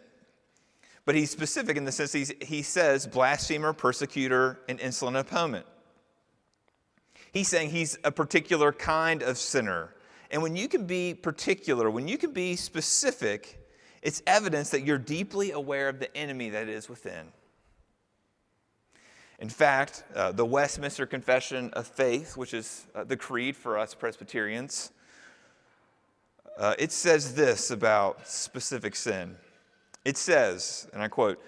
But 1.04 1.16
he's 1.16 1.28
specific 1.28 1.76
in 1.76 1.84
the 1.84 1.90
sense 1.90 2.12
he's, 2.12 2.32
he 2.40 2.62
says 2.62 3.04
blasphemer, 3.04 3.72
persecutor, 3.72 4.60
and 4.68 4.78
insolent 4.78 5.16
opponent. 5.16 5.66
He's 7.32 7.48
saying 7.48 7.70
he's 7.70 7.98
a 8.04 8.12
particular 8.12 8.72
kind 8.72 9.24
of 9.24 9.38
sinner. 9.38 9.92
And 10.30 10.40
when 10.40 10.54
you 10.54 10.68
can 10.68 10.86
be 10.86 11.14
particular, 11.14 11.90
when 11.90 12.06
you 12.06 12.16
can 12.16 12.32
be 12.32 12.54
specific, 12.54 13.66
it's 14.02 14.22
evidence 14.28 14.70
that 14.70 14.82
you're 14.82 14.98
deeply 14.98 15.50
aware 15.50 15.88
of 15.88 15.98
the 15.98 16.16
enemy 16.16 16.50
that 16.50 16.68
is 16.68 16.88
within. 16.88 17.26
In 19.40 19.48
fact, 19.48 20.04
uh, 20.14 20.32
the 20.32 20.44
Westminster 20.44 21.06
Confession 21.06 21.70
of 21.72 21.86
Faith, 21.86 22.36
which 22.36 22.52
is 22.52 22.86
uh, 22.94 23.04
the 23.04 23.16
creed 23.16 23.56
for 23.56 23.78
us 23.78 23.94
Presbyterians, 23.94 24.92
uh, 26.58 26.74
it 26.78 26.92
says 26.92 27.34
this 27.34 27.70
about 27.70 28.28
specific 28.28 28.94
sin. 28.94 29.36
It 30.04 30.18
says, 30.18 30.86
and 30.92 31.02
I 31.02 31.08
quote, 31.08 31.42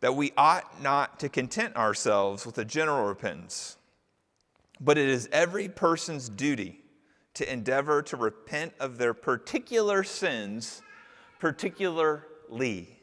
that 0.00 0.14
we 0.14 0.32
ought 0.36 0.80
not 0.80 1.18
to 1.18 1.28
content 1.28 1.74
ourselves 1.74 2.46
with 2.46 2.58
a 2.58 2.64
general 2.64 3.06
repentance, 3.06 3.76
but 4.80 4.96
it 4.96 5.08
is 5.08 5.28
every 5.32 5.68
person's 5.68 6.28
duty 6.28 6.80
to 7.34 7.52
endeavor 7.52 8.02
to 8.02 8.16
repent 8.16 8.72
of 8.78 8.98
their 8.98 9.14
particular 9.14 10.04
sins 10.04 10.80
particularly. 11.40 13.00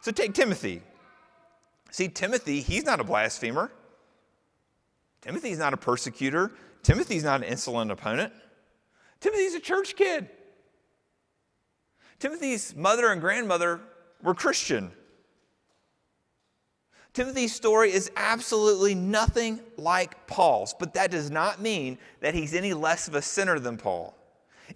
So 0.00 0.10
take 0.10 0.34
Timothy. 0.34 0.82
See, 1.90 2.08
Timothy, 2.08 2.60
he's 2.60 2.84
not 2.84 3.00
a 3.00 3.04
blasphemer. 3.04 3.70
Timothy's 5.20 5.58
not 5.58 5.74
a 5.74 5.76
persecutor. 5.76 6.52
Timothy's 6.82 7.24
not 7.24 7.42
an 7.42 7.48
insolent 7.48 7.90
opponent. 7.90 8.32
Timothy's 9.20 9.54
a 9.54 9.60
church 9.60 9.96
kid. 9.96 10.28
Timothy's 12.18 12.74
mother 12.74 13.08
and 13.08 13.20
grandmother 13.20 13.80
were 14.22 14.34
Christian. 14.34 14.92
Timothy's 17.12 17.54
story 17.54 17.92
is 17.92 18.10
absolutely 18.16 18.94
nothing 18.94 19.60
like 19.76 20.26
Paul's, 20.26 20.74
but 20.78 20.94
that 20.94 21.10
does 21.10 21.30
not 21.30 21.60
mean 21.60 21.98
that 22.20 22.34
he's 22.34 22.54
any 22.54 22.72
less 22.72 23.08
of 23.08 23.14
a 23.14 23.22
sinner 23.22 23.58
than 23.58 23.76
Paul. 23.76 24.14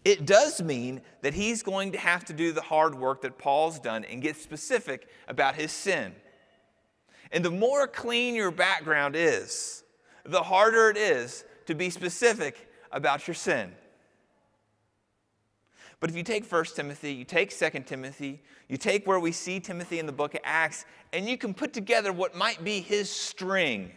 It 0.04 0.26
does 0.26 0.60
mean 0.60 1.00
that 1.22 1.34
he's 1.34 1.62
going 1.62 1.92
to 1.92 1.98
have 1.98 2.24
to 2.24 2.32
do 2.32 2.50
the 2.50 2.60
hard 2.60 2.96
work 2.96 3.22
that 3.22 3.38
Paul's 3.38 3.78
done 3.78 4.04
and 4.04 4.20
get 4.20 4.36
specific 4.36 5.08
about 5.28 5.54
his 5.54 5.70
sin. 5.70 6.12
And 7.32 7.44
the 7.44 7.50
more 7.50 7.86
clean 7.86 8.34
your 8.34 8.50
background 8.50 9.16
is, 9.16 9.84
the 10.24 10.42
harder 10.42 10.90
it 10.90 10.96
is 10.96 11.44
to 11.66 11.74
be 11.74 11.90
specific 11.90 12.68
about 12.92 13.26
your 13.26 13.34
sin. 13.34 13.72
But 16.00 16.10
if 16.10 16.16
you 16.16 16.22
take 16.22 16.50
1 16.50 16.64
Timothy, 16.76 17.14
you 17.14 17.24
take 17.24 17.56
2 17.56 17.70
Timothy, 17.86 18.42
you 18.68 18.76
take 18.76 19.06
where 19.06 19.18
we 19.18 19.32
see 19.32 19.58
Timothy 19.58 19.98
in 19.98 20.06
the 20.06 20.12
book 20.12 20.34
of 20.34 20.40
Acts, 20.44 20.84
and 21.12 21.28
you 21.28 21.38
can 21.38 21.54
put 21.54 21.72
together 21.72 22.12
what 22.12 22.34
might 22.34 22.62
be 22.62 22.80
his 22.80 23.08
string. 23.08 23.90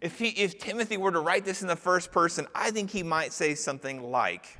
If, 0.00 0.18
he, 0.18 0.28
if 0.28 0.58
Timothy 0.58 0.96
were 0.96 1.10
to 1.10 1.20
write 1.20 1.44
this 1.44 1.62
in 1.62 1.68
the 1.68 1.76
first 1.76 2.12
person, 2.12 2.46
I 2.54 2.70
think 2.70 2.90
he 2.90 3.02
might 3.02 3.32
say 3.32 3.54
something 3.54 4.10
like, 4.10 4.58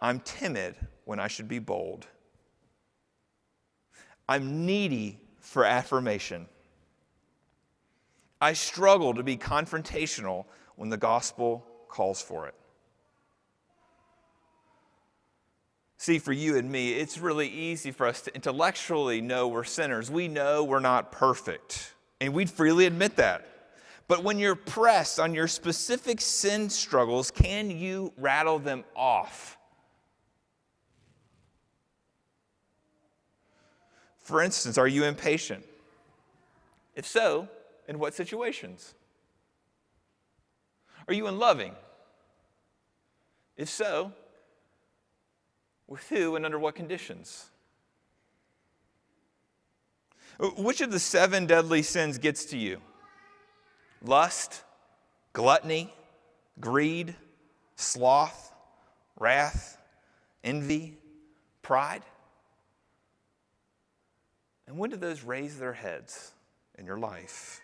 I'm 0.00 0.20
timid 0.20 0.74
when 1.04 1.18
I 1.18 1.28
should 1.28 1.48
be 1.48 1.60
bold. 1.60 2.06
I'm 4.28 4.66
needy 4.66 5.20
for 5.46 5.64
affirmation. 5.64 6.46
I 8.40 8.52
struggle 8.52 9.14
to 9.14 9.22
be 9.22 9.36
confrontational 9.36 10.44
when 10.74 10.90
the 10.90 10.96
gospel 10.96 11.64
calls 11.88 12.20
for 12.20 12.48
it. 12.48 12.54
See, 15.98 16.18
for 16.18 16.32
you 16.32 16.56
and 16.56 16.70
me, 16.70 16.94
it's 16.94 17.18
really 17.18 17.48
easy 17.48 17.92
for 17.92 18.06
us 18.06 18.20
to 18.22 18.34
intellectually 18.34 19.20
know 19.20 19.46
we're 19.48 19.64
sinners. 19.64 20.10
We 20.10 20.28
know 20.28 20.64
we're 20.64 20.80
not 20.80 21.12
perfect, 21.12 21.94
and 22.20 22.34
we'd 22.34 22.50
freely 22.50 22.84
admit 22.84 23.16
that. 23.16 23.46
But 24.08 24.24
when 24.24 24.38
you're 24.38 24.56
pressed 24.56 25.18
on 25.18 25.32
your 25.32 25.48
specific 25.48 26.20
sin 26.20 26.68
struggles, 26.70 27.30
can 27.30 27.70
you 27.70 28.12
rattle 28.18 28.58
them 28.58 28.84
off? 28.94 29.56
For 34.26 34.42
instance, 34.42 34.76
are 34.76 34.88
you 34.88 35.04
impatient? 35.04 35.64
If 36.96 37.06
so, 37.06 37.48
in 37.86 38.00
what 38.00 38.12
situations? 38.12 38.96
Are 41.06 41.14
you 41.14 41.28
unloving? 41.28 41.76
If 43.56 43.68
so, 43.68 44.10
with 45.86 46.08
who 46.08 46.34
and 46.34 46.44
under 46.44 46.58
what 46.58 46.74
conditions? 46.74 47.50
Which 50.40 50.80
of 50.80 50.90
the 50.90 50.98
seven 50.98 51.46
deadly 51.46 51.82
sins 51.82 52.18
gets 52.18 52.46
to 52.46 52.58
you? 52.58 52.80
Lust, 54.02 54.64
gluttony, 55.34 55.94
greed, 56.58 57.14
sloth, 57.76 58.52
wrath, 59.16 59.78
envy, 60.42 60.98
pride? 61.62 62.02
And 64.66 64.78
when 64.78 64.90
do 64.90 64.96
those 64.96 65.22
raise 65.22 65.58
their 65.58 65.72
heads 65.72 66.32
in 66.76 66.86
your 66.86 66.98
life? 66.98 67.60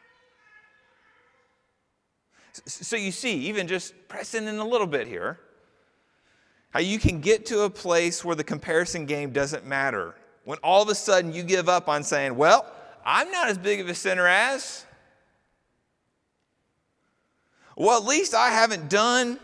So 2.66 2.96
you 2.96 3.12
see, 3.12 3.34
even 3.48 3.66
just 3.66 3.94
pressing 4.08 4.46
in 4.46 4.58
a 4.58 4.66
little 4.66 4.86
bit 4.86 5.06
here, 5.08 5.40
how 6.70 6.80
you 6.80 6.98
can 6.98 7.20
get 7.20 7.46
to 7.46 7.62
a 7.62 7.70
place 7.70 8.24
where 8.24 8.36
the 8.36 8.44
comparison 8.44 9.06
game 9.06 9.30
doesn't 9.30 9.66
matter. 9.66 10.14
When 10.44 10.58
all 10.58 10.82
of 10.82 10.88
a 10.88 10.94
sudden 10.94 11.32
you 11.32 11.42
give 11.42 11.68
up 11.68 11.88
on 11.88 12.02
saying, 12.02 12.36
well, 12.36 12.66
I'm 13.04 13.30
not 13.30 13.48
as 13.48 13.58
big 13.58 13.80
of 13.80 13.88
a 13.88 13.94
sinner 13.94 14.26
as. 14.26 14.84
Well, 17.76 17.98
at 17.98 18.04
least 18.04 18.34
I 18.34 18.50
haven't 18.50 18.90
done 18.90 19.38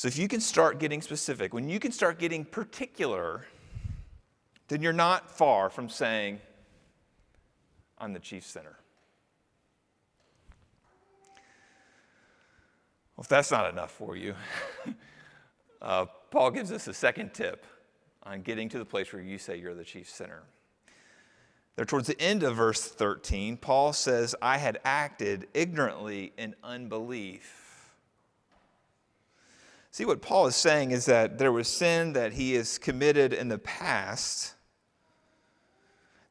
So 0.00 0.08
if 0.08 0.16
you 0.16 0.28
can 0.28 0.40
start 0.40 0.78
getting 0.78 1.02
specific, 1.02 1.52
when 1.52 1.68
you 1.68 1.78
can 1.78 1.92
start 1.92 2.18
getting 2.18 2.46
particular, 2.46 3.44
then 4.68 4.80
you're 4.80 4.94
not 4.94 5.30
far 5.30 5.68
from 5.68 5.90
saying, 5.90 6.40
I'm 7.98 8.14
the 8.14 8.18
chief 8.18 8.46
sinner. 8.46 8.78
Well, 13.14 13.24
if 13.24 13.28
that's 13.28 13.50
not 13.50 13.70
enough 13.70 13.90
for 13.90 14.16
you, 14.16 14.34
uh, 15.82 16.06
Paul 16.30 16.50
gives 16.50 16.72
us 16.72 16.88
a 16.88 16.94
second 16.94 17.34
tip 17.34 17.66
on 18.22 18.40
getting 18.40 18.70
to 18.70 18.78
the 18.78 18.86
place 18.86 19.12
where 19.12 19.20
you 19.20 19.36
say 19.36 19.58
you're 19.58 19.74
the 19.74 19.84
chief 19.84 20.08
sinner. 20.08 20.44
There, 21.76 21.84
towards 21.84 22.06
the 22.06 22.18
end 22.18 22.42
of 22.42 22.56
verse 22.56 22.88
13, 22.88 23.58
Paul 23.58 23.92
says, 23.92 24.34
I 24.40 24.56
had 24.56 24.80
acted 24.82 25.48
ignorantly 25.52 26.32
in 26.38 26.54
unbelief. 26.64 27.69
See, 29.90 30.04
what 30.04 30.22
Paul 30.22 30.46
is 30.46 30.56
saying 30.56 30.92
is 30.92 31.06
that 31.06 31.38
there 31.38 31.50
was 31.50 31.66
sin 31.66 32.12
that 32.12 32.34
he 32.34 32.54
has 32.54 32.78
committed 32.78 33.32
in 33.32 33.48
the 33.48 33.58
past 33.58 34.54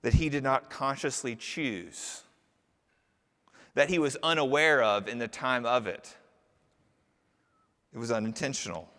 that 0.01 0.13
he 0.13 0.29
did 0.29 0.43
not 0.43 0.69
consciously 0.69 1.35
choose, 1.35 2.23
that 3.73 3.89
he 3.89 3.99
was 3.99 4.15
unaware 4.23 4.81
of 4.81 5.09
in 5.09 5.17
the 5.17 5.27
time 5.27 5.65
of 5.65 5.87
it. 5.87 6.15
It 7.93 7.97
was 7.97 8.11
unintentional. 8.11 8.89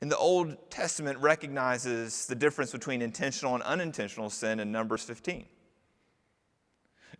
And 0.00 0.10
the 0.10 0.18
Old 0.18 0.70
Testament 0.70 1.18
recognizes 1.18 2.26
the 2.26 2.34
difference 2.34 2.70
between 2.70 3.02
intentional 3.02 3.54
and 3.54 3.62
unintentional 3.64 4.30
sin 4.30 4.60
in 4.60 4.70
Numbers 4.70 5.02
15. 5.04 5.46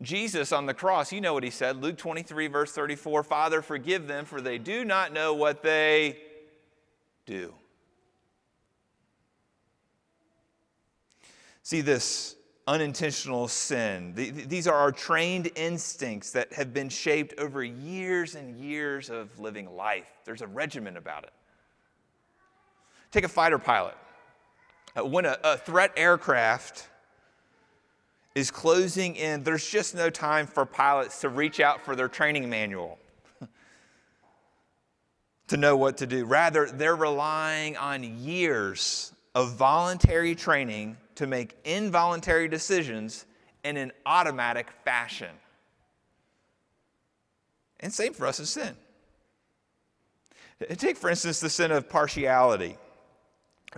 Jesus 0.00 0.52
on 0.52 0.66
the 0.66 0.74
cross, 0.74 1.12
you 1.12 1.20
know 1.20 1.34
what 1.34 1.42
he 1.42 1.50
said, 1.50 1.82
Luke 1.82 1.96
23, 1.96 2.46
verse 2.46 2.72
34 2.72 3.22
Father, 3.22 3.62
forgive 3.62 4.06
them, 4.06 4.24
for 4.24 4.40
they 4.40 4.58
do 4.58 4.84
not 4.84 5.12
know 5.12 5.34
what 5.34 5.62
they 5.62 6.18
do. 7.26 7.52
See, 11.62 11.80
this 11.80 12.36
unintentional 12.68 13.48
sin. 13.48 14.12
These 14.14 14.68
are 14.68 14.74
our 14.74 14.92
trained 14.92 15.50
instincts 15.56 16.32
that 16.32 16.52
have 16.52 16.74
been 16.74 16.90
shaped 16.90 17.38
over 17.38 17.64
years 17.64 18.34
and 18.34 18.54
years 18.58 19.08
of 19.08 19.38
living 19.38 19.74
life. 19.74 20.06
There's 20.26 20.42
a 20.42 20.46
regimen 20.46 20.98
about 20.98 21.24
it. 21.24 21.32
Take 23.10 23.24
a 23.24 23.28
fighter 23.28 23.58
pilot. 23.58 23.96
Uh, 24.94 25.06
when 25.06 25.24
a, 25.24 25.38
a 25.42 25.56
threat 25.56 25.92
aircraft 25.96 26.87
is 28.38 28.50
closing 28.52 29.16
in, 29.16 29.42
there's 29.42 29.68
just 29.68 29.94
no 29.94 30.08
time 30.08 30.46
for 30.46 30.64
pilots 30.64 31.20
to 31.22 31.28
reach 31.28 31.58
out 31.58 31.84
for 31.84 31.96
their 31.96 32.08
training 32.08 32.48
manual 32.48 32.98
to 35.48 35.56
know 35.56 35.76
what 35.76 35.96
to 35.98 36.06
do. 36.06 36.24
Rather, 36.24 36.66
they're 36.66 36.96
relying 36.96 37.76
on 37.76 38.02
years 38.20 39.12
of 39.34 39.54
voluntary 39.54 40.36
training 40.36 40.96
to 41.16 41.26
make 41.26 41.56
involuntary 41.64 42.46
decisions 42.46 43.26
in 43.64 43.76
an 43.76 43.90
automatic 44.06 44.70
fashion. 44.84 45.34
And 47.80 47.92
same 47.92 48.14
for 48.14 48.26
us 48.26 48.38
as 48.38 48.50
sin. 48.50 48.76
Take, 50.76 50.96
for 50.96 51.10
instance, 51.10 51.40
the 51.40 51.50
sin 51.50 51.72
of 51.72 51.88
partiality. 51.88 52.76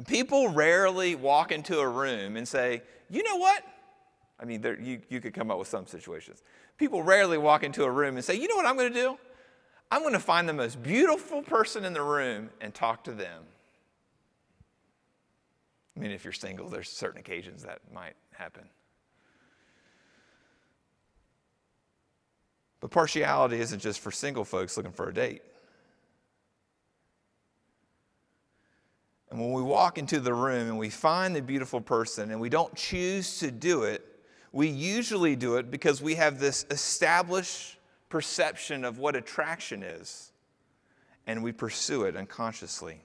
People 0.06 0.48
rarely 0.48 1.14
walk 1.14 1.50
into 1.50 1.78
a 1.78 1.88
room 1.88 2.36
and 2.36 2.46
say, 2.46 2.82
you 3.08 3.22
know 3.22 3.36
what? 3.36 3.62
I 4.40 4.46
mean, 4.46 4.62
there, 4.62 4.80
you, 4.80 5.00
you 5.08 5.20
could 5.20 5.34
come 5.34 5.50
up 5.50 5.58
with 5.58 5.68
some 5.68 5.86
situations. 5.86 6.42
People 6.78 7.02
rarely 7.02 7.36
walk 7.36 7.62
into 7.62 7.84
a 7.84 7.90
room 7.90 8.16
and 8.16 8.24
say, 8.24 8.34
you 8.34 8.48
know 8.48 8.56
what 8.56 8.64
I'm 8.64 8.76
going 8.76 8.92
to 8.92 8.98
do? 8.98 9.18
I'm 9.90 10.00
going 10.00 10.14
to 10.14 10.18
find 10.18 10.48
the 10.48 10.54
most 10.54 10.82
beautiful 10.82 11.42
person 11.42 11.84
in 11.84 11.92
the 11.92 12.02
room 12.02 12.48
and 12.60 12.72
talk 12.72 13.04
to 13.04 13.12
them. 13.12 13.42
I 15.96 16.00
mean, 16.00 16.10
if 16.10 16.24
you're 16.24 16.32
single, 16.32 16.68
there's 16.68 16.88
certain 16.88 17.20
occasions 17.20 17.64
that 17.64 17.80
might 17.92 18.14
happen. 18.32 18.64
But 22.80 22.90
partiality 22.90 23.60
isn't 23.60 23.80
just 23.80 24.00
for 24.00 24.10
single 24.10 24.44
folks 24.44 24.76
looking 24.78 24.92
for 24.92 25.10
a 25.10 25.12
date. 25.12 25.42
And 29.30 29.38
when 29.38 29.52
we 29.52 29.62
walk 29.62 29.98
into 29.98 30.18
the 30.18 30.32
room 30.32 30.68
and 30.68 30.78
we 30.78 30.88
find 30.88 31.36
the 31.36 31.42
beautiful 31.42 31.80
person 31.80 32.30
and 32.30 32.40
we 32.40 32.48
don't 32.48 32.74
choose 32.74 33.38
to 33.40 33.50
do 33.50 33.82
it, 33.82 34.09
we 34.52 34.68
usually 34.68 35.36
do 35.36 35.56
it 35.56 35.70
because 35.70 36.02
we 36.02 36.16
have 36.16 36.38
this 36.38 36.66
established 36.70 37.76
perception 38.08 38.84
of 38.84 38.98
what 38.98 39.14
attraction 39.14 39.82
is 39.82 40.32
and 41.26 41.42
we 41.42 41.52
pursue 41.52 42.04
it 42.04 42.16
unconsciously. 42.16 43.00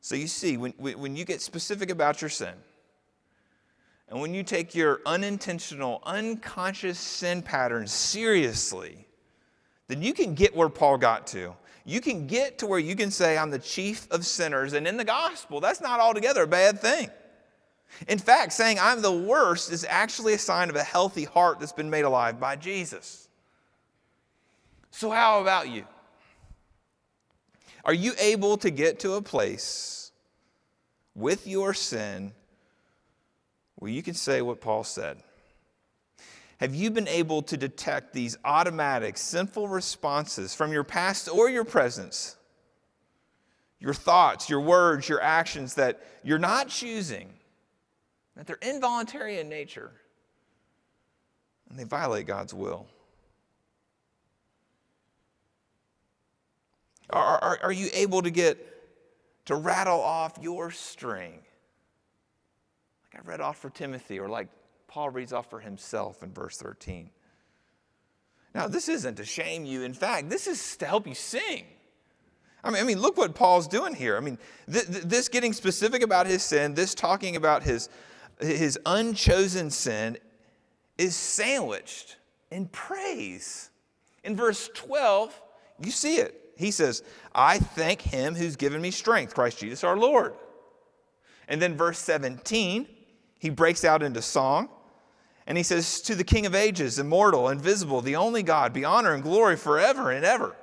So 0.00 0.16
you 0.16 0.26
see, 0.26 0.56
when, 0.56 0.72
when 0.72 1.14
you 1.14 1.24
get 1.24 1.40
specific 1.40 1.90
about 1.90 2.20
your 2.20 2.30
sin, 2.30 2.54
and 4.08 4.20
when 4.20 4.34
you 4.34 4.42
take 4.42 4.74
your 4.74 5.00
unintentional, 5.06 6.02
unconscious 6.04 6.98
sin 6.98 7.40
patterns 7.40 7.92
seriously, 7.92 9.06
then 9.86 10.02
you 10.02 10.12
can 10.12 10.34
get 10.34 10.54
where 10.56 10.68
Paul 10.68 10.98
got 10.98 11.28
to. 11.28 11.54
You 11.84 12.00
can 12.00 12.26
get 12.26 12.58
to 12.58 12.66
where 12.66 12.78
you 12.78 12.96
can 12.96 13.10
say, 13.10 13.38
I'm 13.38 13.50
the 13.50 13.58
chief 13.58 14.06
of 14.10 14.26
sinners. 14.26 14.72
And 14.72 14.86
in 14.86 14.96
the 14.96 15.04
gospel, 15.04 15.60
that's 15.60 15.80
not 15.80 16.00
altogether 16.00 16.42
a 16.42 16.46
bad 16.46 16.80
thing. 16.80 17.08
In 18.08 18.18
fact, 18.18 18.52
saying 18.52 18.78
I'm 18.80 19.02
the 19.02 19.12
worst 19.12 19.70
is 19.72 19.84
actually 19.88 20.34
a 20.34 20.38
sign 20.38 20.70
of 20.70 20.76
a 20.76 20.82
healthy 20.82 21.24
heart 21.24 21.60
that's 21.60 21.72
been 21.72 21.90
made 21.90 22.04
alive 22.04 22.40
by 22.40 22.56
Jesus. 22.56 23.28
So, 24.90 25.10
how 25.10 25.40
about 25.40 25.68
you? 25.68 25.84
Are 27.84 27.94
you 27.94 28.12
able 28.18 28.56
to 28.58 28.70
get 28.70 29.00
to 29.00 29.14
a 29.14 29.22
place 29.22 30.12
with 31.14 31.46
your 31.46 31.74
sin 31.74 32.32
where 33.76 33.90
you 33.90 34.02
can 34.02 34.14
say 34.14 34.42
what 34.42 34.60
Paul 34.60 34.84
said? 34.84 35.18
Have 36.58 36.76
you 36.76 36.92
been 36.92 37.08
able 37.08 37.42
to 37.42 37.56
detect 37.56 38.12
these 38.12 38.36
automatic, 38.44 39.18
sinful 39.18 39.66
responses 39.66 40.54
from 40.54 40.72
your 40.72 40.84
past 40.84 41.28
or 41.28 41.50
your 41.50 41.64
presence? 41.64 42.36
Your 43.80 43.94
thoughts, 43.94 44.48
your 44.48 44.60
words, 44.60 45.08
your 45.08 45.20
actions 45.20 45.74
that 45.74 46.00
you're 46.22 46.38
not 46.38 46.68
choosing, 46.68 47.30
that 48.36 48.46
they're 48.46 48.58
involuntary 48.62 49.38
in 49.38 49.48
nature, 49.48 49.92
and 51.68 51.78
they 51.78 51.84
violate 51.84 52.26
God's 52.26 52.54
will. 52.54 52.86
Are, 57.10 57.38
are, 57.42 57.58
are 57.64 57.72
you 57.72 57.88
able 57.92 58.22
to 58.22 58.30
get 58.30 58.58
to 59.46 59.54
rattle 59.54 60.00
off 60.00 60.38
your 60.40 60.70
string? 60.70 61.40
Like 63.12 63.22
I 63.22 63.28
read 63.28 63.40
off 63.40 63.58
for 63.58 63.70
Timothy, 63.70 64.18
or 64.18 64.28
like 64.28 64.48
Paul 64.88 65.10
reads 65.10 65.32
off 65.32 65.50
for 65.50 65.60
himself 65.60 66.22
in 66.22 66.32
verse 66.32 66.56
13. 66.56 67.10
Now, 68.54 68.68
this 68.68 68.88
isn't 68.88 69.16
to 69.16 69.24
shame 69.24 69.64
you. 69.64 69.82
In 69.82 69.94
fact, 69.94 70.28
this 70.28 70.46
is 70.46 70.76
to 70.78 70.86
help 70.86 71.06
you 71.06 71.14
sing. 71.14 71.64
I 72.64 72.70
mean, 72.70 72.82
I 72.82 72.84
mean 72.84 73.00
look 73.00 73.16
what 73.16 73.34
Paul's 73.34 73.66
doing 73.66 73.94
here. 73.94 74.16
I 74.16 74.20
mean, 74.20 74.38
th- 74.70 74.86
th- 74.86 75.02
this 75.04 75.28
getting 75.28 75.52
specific 75.52 76.02
about 76.02 76.26
his 76.26 76.42
sin, 76.42 76.74
this 76.74 76.94
talking 76.94 77.36
about 77.36 77.62
his, 77.62 77.88
his 78.42 78.78
unchosen 78.84 79.70
sin, 79.70 80.18
is 80.98 81.16
sandwiched 81.16 82.16
in 82.50 82.66
praise. 82.66 83.70
In 84.24 84.36
verse 84.36 84.68
12, 84.74 85.40
you 85.82 85.90
see 85.90 86.16
it. 86.16 86.38
He 86.56 86.70
says, 86.70 87.02
I 87.34 87.58
thank 87.58 88.02
him 88.02 88.34
who's 88.34 88.56
given 88.56 88.80
me 88.80 88.90
strength, 88.90 89.34
Christ 89.34 89.58
Jesus 89.58 89.84
our 89.84 89.96
Lord. 89.96 90.34
And 91.48 91.60
then 91.60 91.76
verse 91.76 91.98
17, 91.98 92.86
he 93.38 93.50
breaks 93.50 93.84
out 93.84 94.02
into 94.02 94.22
song. 94.22 94.68
And 95.46 95.58
he 95.58 95.64
says, 95.64 96.00
To 96.02 96.14
the 96.14 96.24
King 96.24 96.46
of 96.46 96.54
ages, 96.54 96.98
immortal, 96.98 97.48
invisible, 97.48 98.00
the 98.00 98.16
only 98.16 98.42
God, 98.42 98.72
be 98.72 98.84
honor 98.84 99.12
and 99.12 99.22
glory 99.22 99.56
forever 99.56 100.10
and 100.12 100.24
ever. 100.24 100.54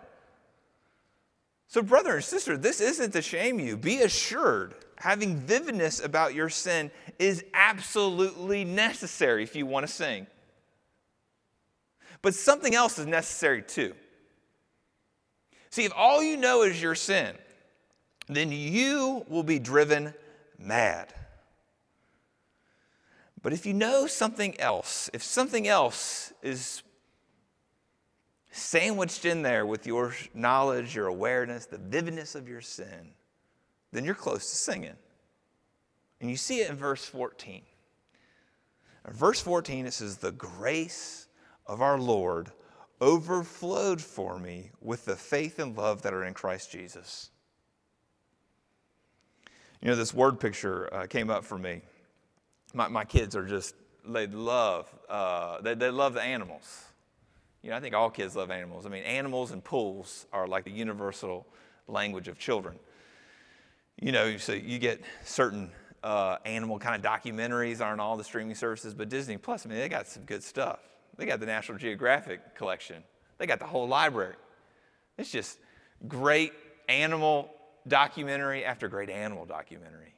So, 1.69 1.84
brother 1.84 2.15
and 2.15 2.23
sister, 2.23 2.58
this 2.58 2.82
isn't 2.82 3.12
to 3.12 3.21
shame 3.21 3.60
you. 3.60 3.77
Be 3.77 4.01
assured, 4.01 4.73
having 4.97 5.38
vividness 5.38 6.03
about 6.03 6.34
your 6.34 6.49
sin 6.49 6.89
is 7.19 7.45
absolutely 7.53 8.65
necessary 8.65 9.43
if 9.43 9.55
you 9.55 9.67
want 9.67 9.86
to 9.86 9.93
sing. 9.93 10.25
But 12.23 12.34
something 12.34 12.73
else 12.73 12.97
is 12.97 13.05
necessary 13.05 13.62
too. 13.62 13.93
See, 15.69 15.86
if 15.86 15.93
all 15.95 16.23
you 16.23 16.38
know 16.38 16.63
is 16.63 16.82
your 16.82 16.95
sin, 16.95 17.36
then 18.27 18.51
you 18.51 19.23
will 19.29 19.43
be 19.43 19.60
driven 19.60 20.15
mad. 20.58 21.13
But 23.43 23.53
if 23.53 23.67
you 23.67 23.75
know 23.75 24.08
something 24.08 24.60
else, 24.60 25.08
if 25.13 25.21
something 25.21 25.67
else 25.67 26.34
is 26.41 26.82
sandwiched 28.51 29.25
in 29.25 29.41
there 29.41 29.65
with 29.65 29.85
your 29.85 30.13
knowledge, 30.33 30.95
your 30.95 31.07
awareness, 31.07 31.65
the 31.65 31.77
vividness 31.77 32.35
of 32.35 32.47
your 32.47 32.62
sin, 32.62 33.13
then 33.91 34.05
you're 34.05 34.15
close 34.15 34.49
to 34.49 34.55
singing. 34.55 34.95
And 36.21 36.29
you 36.29 36.38
see 36.38 36.59
it 36.59 36.69
in 36.69 36.75
verse 36.75 37.05
14. 37.05 37.62
In 39.07 39.13
verse 39.13 39.39
14, 39.39 39.85
it 39.85 39.93
says, 39.93 40.17
The 40.17 40.31
grace 40.31 41.27
of 41.65 41.81
our 41.81 41.99
Lord 41.99 42.51
overflowed 43.01 44.01
for 44.01 44.38
me 44.38 44.71
with 44.81 45.05
the 45.05 45.15
faith 45.15 45.59
and 45.59 45.77
love 45.77 46.01
that 46.01 46.13
are 46.13 46.25
in 46.25 46.33
Christ 46.33 46.71
Jesus. 46.71 47.29
You 49.81 49.88
know, 49.88 49.95
this 49.95 50.13
word 50.13 50.39
picture 50.39 50.93
uh, 50.93 51.07
came 51.07 51.29
up 51.29 51.45
for 51.45 51.57
me. 51.57 51.81
My, 52.73 52.89
my 52.89 53.05
kids 53.05 53.35
are 53.35 53.45
just, 53.45 53.75
they 54.05 54.27
love, 54.27 54.93
uh, 55.07 55.62
they, 55.62 55.73
they 55.73 55.89
love 55.89 56.13
the 56.13 56.21
animals. 56.21 56.83
You 57.62 57.72
know, 57.72 57.76
I 57.76 57.80
think 57.80 57.93
all 57.93 58.10
kids 58.10 58.36
love 58.36 58.52
animals. 58.52 58.86
I 58.86 58.89
mean, 58.89 59.04
animals 59.04 59.52
and 59.52 59.63
pools 59.63 60.26
are 60.32 60.48
like 60.48 60.63
the 60.63 60.72
universal 60.72 61.45
language 61.88 62.28
of 62.28 62.38
children. 62.38 62.80
You 64.02 64.12
know, 64.13 64.38
so 64.38 64.54
you 64.54 64.80
get 64.80 65.02
certain 65.26 65.72
uh, 66.04 66.38
animal 66.45 66.80
kind 66.80 66.95
of 66.95 67.12
documentaries 67.12 67.86
on 67.86 68.00
all 68.00 68.15
the 68.15 68.24
streaming 68.24 68.56
services, 68.56 68.93
but 68.93 69.10
Disney 69.10 69.38
Plus, 69.38 69.65
I 69.65 69.69
mean, 69.69 69.80
they 69.80 69.89
got 69.89 70.08
some 70.08 70.24
good 70.24 70.43
stuff. 70.43 70.80
They 71.17 71.26
got 71.26 71.41
the 71.41 71.45
National 71.45 71.78
Geographic 71.78 72.56
collection, 72.56 73.04
they 73.38 73.45
got 73.45 73.60
the 73.60 73.65
whole 73.65 73.88
library. 73.88 74.36
It's 75.17 75.32
just 75.32 75.60
great 76.08 76.54
animal 76.88 77.50
documentary 77.88 78.63
after 78.63 78.88
great 78.88 79.10
animal 79.10 79.45
documentary. 79.45 80.13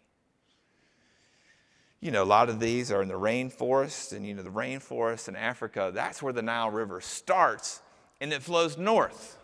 You 2.01 2.09
know, 2.09 2.23
a 2.23 2.25
lot 2.25 2.49
of 2.49 2.59
these 2.59 2.91
are 2.91 3.03
in 3.03 3.07
the 3.07 3.13
rainforest, 3.13 4.11
and 4.11 4.25
you 4.25 4.33
know, 4.33 4.41
the 4.41 4.49
rainforest 4.49 5.27
in 5.27 5.35
Africa, 5.35 5.91
that's 5.93 6.21
where 6.21 6.33
the 6.33 6.41
Nile 6.41 6.71
River 6.71 6.99
starts, 6.99 7.81
and 8.19 8.33
it 8.33 8.41
flows 8.41 8.75
north 8.75 9.37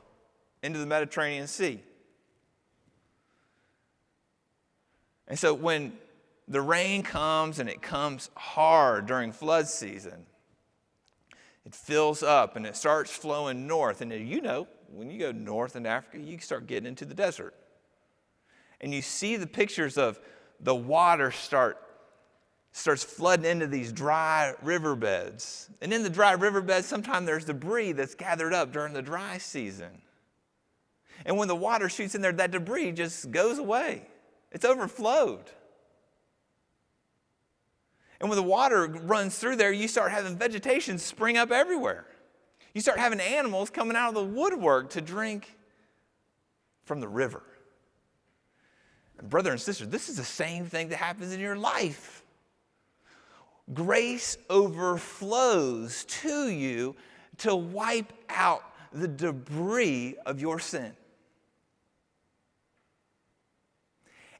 into 0.63 0.79
the 0.79 0.87
Mediterranean 0.87 1.45
Sea. 1.45 1.83
And 5.27 5.37
so 5.37 5.53
when 5.53 5.93
the 6.47 6.61
rain 6.61 7.03
comes 7.03 7.59
and 7.59 7.69
it 7.69 7.81
comes 7.81 8.31
hard 8.35 9.05
during 9.05 9.31
flood 9.33 9.67
season, 9.67 10.25
it 11.65 11.75
fills 11.75 12.23
up 12.23 12.55
and 12.55 12.65
it 12.65 12.75
starts 12.75 13.11
flowing 13.11 13.67
north. 13.67 14.01
And 14.01 14.11
you 14.11 14.41
know, 14.41 14.67
when 14.89 15.11
you 15.11 15.19
go 15.19 15.31
north 15.31 15.75
in 15.75 15.85
Africa, 15.85 16.17
you 16.17 16.39
start 16.39 16.65
getting 16.65 16.87
into 16.87 17.03
the 17.05 17.13
desert. 17.13 17.53
And 18.79 18.93
you 18.93 19.01
see 19.01 19.35
the 19.35 19.47
pictures 19.47 19.97
of 19.97 20.19
the 20.59 20.73
water 20.73 21.29
start 21.29 21.77
starts 22.77 23.03
flooding 23.03 23.45
into 23.45 23.65
these 23.65 23.91
dry 23.91 24.53
riverbeds. 24.61 25.69
And 25.81 25.91
in 25.91 26.03
the 26.03 26.09
dry 26.09 26.33
riverbeds, 26.33 26.85
sometimes 26.85 27.25
there's 27.25 27.45
debris 27.45 27.93
that's 27.93 28.13
gathered 28.13 28.53
up 28.53 28.71
during 28.71 28.93
the 28.93 29.01
dry 29.01 29.39
season. 29.39 29.89
And 31.25 31.37
when 31.37 31.47
the 31.47 31.55
water 31.55 31.89
shoots 31.89 32.13
in 32.13 32.21
there, 32.21 32.31
that 32.33 32.51
debris 32.51 32.91
just 32.91 33.31
goes 33.31 33.57
away. 33.57 34.03
It's 34.51 34.63
overflowed. 34.63 35.45
And 38.21 38.29
when 38.29 38.37
the 38.37 38.43
water 38.43 38.85
runs 38.85 39.37
through 39.39 39.55
there, 39.55 39.71
you 39.71 39.87
start 39.87 40.11
having 40.11 40.35
vegetation 40.37 40.99
spring 40.99 41.35
up 41.35 41.51
everywhere. 41.51 42.05
You 42.75 42.81
start 42.81 42.99
having 42.99 43.19
animals 43.19 43.71
coming 43.71 43.97
out 43.97 44.09
of 44.09 44.15
the 44.15 44.23
woodwork 44.23 44.91
to 44.91 45.01
drink 45.01 45.57
from 46.85 46.99
the 46.99 47.07
river. 47.07 47.41
And 49.17 49.29
brother 49.29 49.49
and 49.49 49.59
sister, 49.59 49.87
this 49.87 50.09
is 50.09 50.17
the 50.17 50.23
same 50.23 50.65
thing 50.65 50.89
that 50.89 50.97
happens 50.97 51.33
in 51.33 51.39
your 51.39 51.55
life 51.55 52.16
grace 53.73 54.37
overflows 54.49 56.05
to 56.05 56.49
you 56.49 56.95
to 57.39 57.55
wipe 57.55 58.13
out 58.29 58.63
the 58.91 59.07
debris 59.07 60.15
of 60.25 60.39
your 60.39 60.59
sin. 60.59 60.93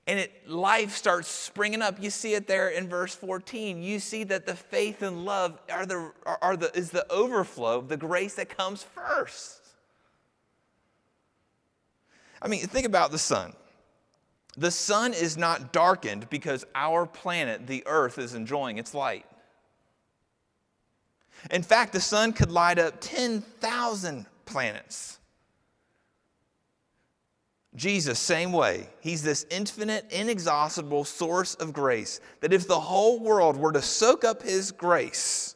And 0.08 0.20
it, 0.20 0.50
life 0.50 0.96
starts 0.96 1.28
springing 1.28 1.82
up. 1.82 2.02
You 2.02 2.10
see 2.10 2.34
it 2.34 2.48
there 2.48 2.70
in 2.70 2.88
verse 2.88 3.14
14. 3.14 3.84
You 3.84 4.00
see 4.00 4.24
that 4.26 4.46
the 4.46 4.56
faith 4.56 5.02
and 5.02 5.26
love 5.26 5.60
are 5.70 5.86
the, 5.86 6.14
are, 6.42 6.56
the, 6.56 6.76
is 6.78 6.92
the 6.92 7.06
overflow 7.12 7.82
the 7.82 7.98
grace 7.98 8.36
that 8.36 8.48
comes 8.48 8.84
first. 8.84 9.68
I 12.42 12.48
mean, 12.48 12.66
think 12.68 12.86
about 12.86 13.12
the 13.12 13.18
sun. 13.18 13.54
The 14.58 14.72
sun 14.72 15.14
is 15.14 15.38
not 15.38 15.72
darkened 15.72 16.30
because 16.30 16.66
our 16.74 17.06
planet, 17.06 17.68
the 17.68 17.84
earth, 17.86 18.18
is 18.18 18.34
enjoying 18.34 18.80
its 18.80 18.96
light. 18.96 19.26
In 21.52 21.62
fact, 21.62 21.94
the 21.94 22.02
sun 22.02 22.34
could 22.34 22.52
light 22.52 22.80
up 22.80 22.96
10,000 23.00 24.26
planets. 24.46 25.20
Jesus, 27.76 28.18
same 28.18 28.52
way. 28.52 28.90
He's 29.02 29.22
this 29.22 29.46
infinite, 29.52 30.12
inexhaustible 30.12 31.04
source 31.04 31.54
of 31.56 31.72
grace 31.74 32.20
that 32.42 32.52
if 32.52 32.68
the 32.68 32.80
whole 32.80 33.20
world 33.20 33.56
were 33.56 33.72
to 33.72 33.84
soak 33.84 34.26
up 34.26 34.42
his 34.42 34.72
grace, 34.72 35.56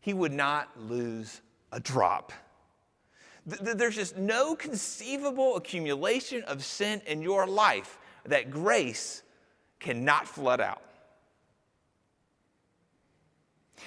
he 0.00 0.12
would 0.12 0.32
not 0.32 0.68
lose 0.78 1.40
a 1.72 1.80
drop. 1.80 2.34
There's 3.46 3.96
just 3.96 4.18
no 4.18 4.54
conceivable 4.54 5.56
accumulation 5.56 6.42
of 6.42 6.62
sin 6.62 7.00
in 7.06 7.22
your 7.22 7.46
life 7.46 7.98
that 8.24 8.50
grace 8.50 9.22
cannot 9.80 10.26
flood 10.26 10.60
out. 10.60 10.82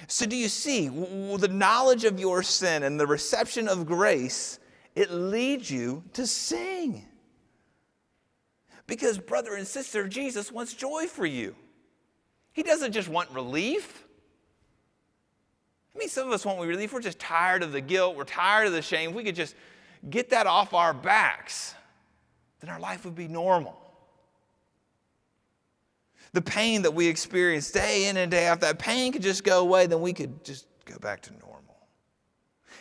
So, 0.08 0.26
do 0.26 0.36
you 0.36 0.48
see 0.48 0.88
the 0.88 1.48
knowledge 1.50 2.04
of 2.04 2.20
your 2.20 2.42
sin 2.42 2.82
and 2.82 3.00
the 3.00 3.06
reception 3.06 3.66
of 3.66 3.86
grace? 3.86 4.58
It 4.94 5.10
leads 5.10 5.70
you 5.70 6.04
to 6.12 6.26
sing. 6.26 7.06
Because, 8.86 9.18
brother 9.18 9.54
and 9.54 9.66
sister, 9.66 10.06
Jesus 10.06 10.52
wants 10.52 10.74
joy 10.74 11.06
for 11.06 11.24
you. 11.24 11.56
He 12.52 12.62
doesn't 12.62 12.92
just 12.92 13.08
want 13.08 13.30
relief. 13.30 14.04
I 15.94 15.98
mean, 15.98 16.08
some 16.08 16.26
of 16.26 16.32
us 16.32 16.44
want 16.44 16.60
relief. 16.60 16.92
We're 16.92 17.00
just 17.00 17.18
tired 17.18 17.62
of 17.62 17.72
the 17.72 17.80
guilt, 17.80 18.16
we're 18.16 18.24
tired 18.24 18.66
of 18.66 18.74
the 18.74 18.82
shame. 18.82 19.10
If 19.10 19.16
we 19.16 19.24
could 19.24 19.34
just 19.34 19.54
get 20.10 20.28
that 20.30 20.46
off 20.46 20.74
our 20.74 20.92
backs, 20.92 21.74
then 22.60 22.68
our 22.68 22.78
life 22.78 23.06
would 23.06 23.14
be 23.14 23.28
normal 23.28 23.85
the 26.36 26.42
pain 26.42 26.82
that 26.82 26.92
we 26.92 27.06
experience 27.06 27.70
day 27.70 28.08
in 28.08 28.18
and 28.18 28.30
day 28.30 28.46
out, 28.46 28.60
that 28.60 28.78
pain 28.78 29.10
could 29.10 29.22
just 29.22 29.42
go 29.42 29.60
away, 29.60 29.86
then 29.86 30.02
we 30.02 30.12
could 30.12 30.44
just 30.44 30.66
go 30.84 30.98
back 30.98 31.22
to 31.22 31.32
normal. 31.32 31.74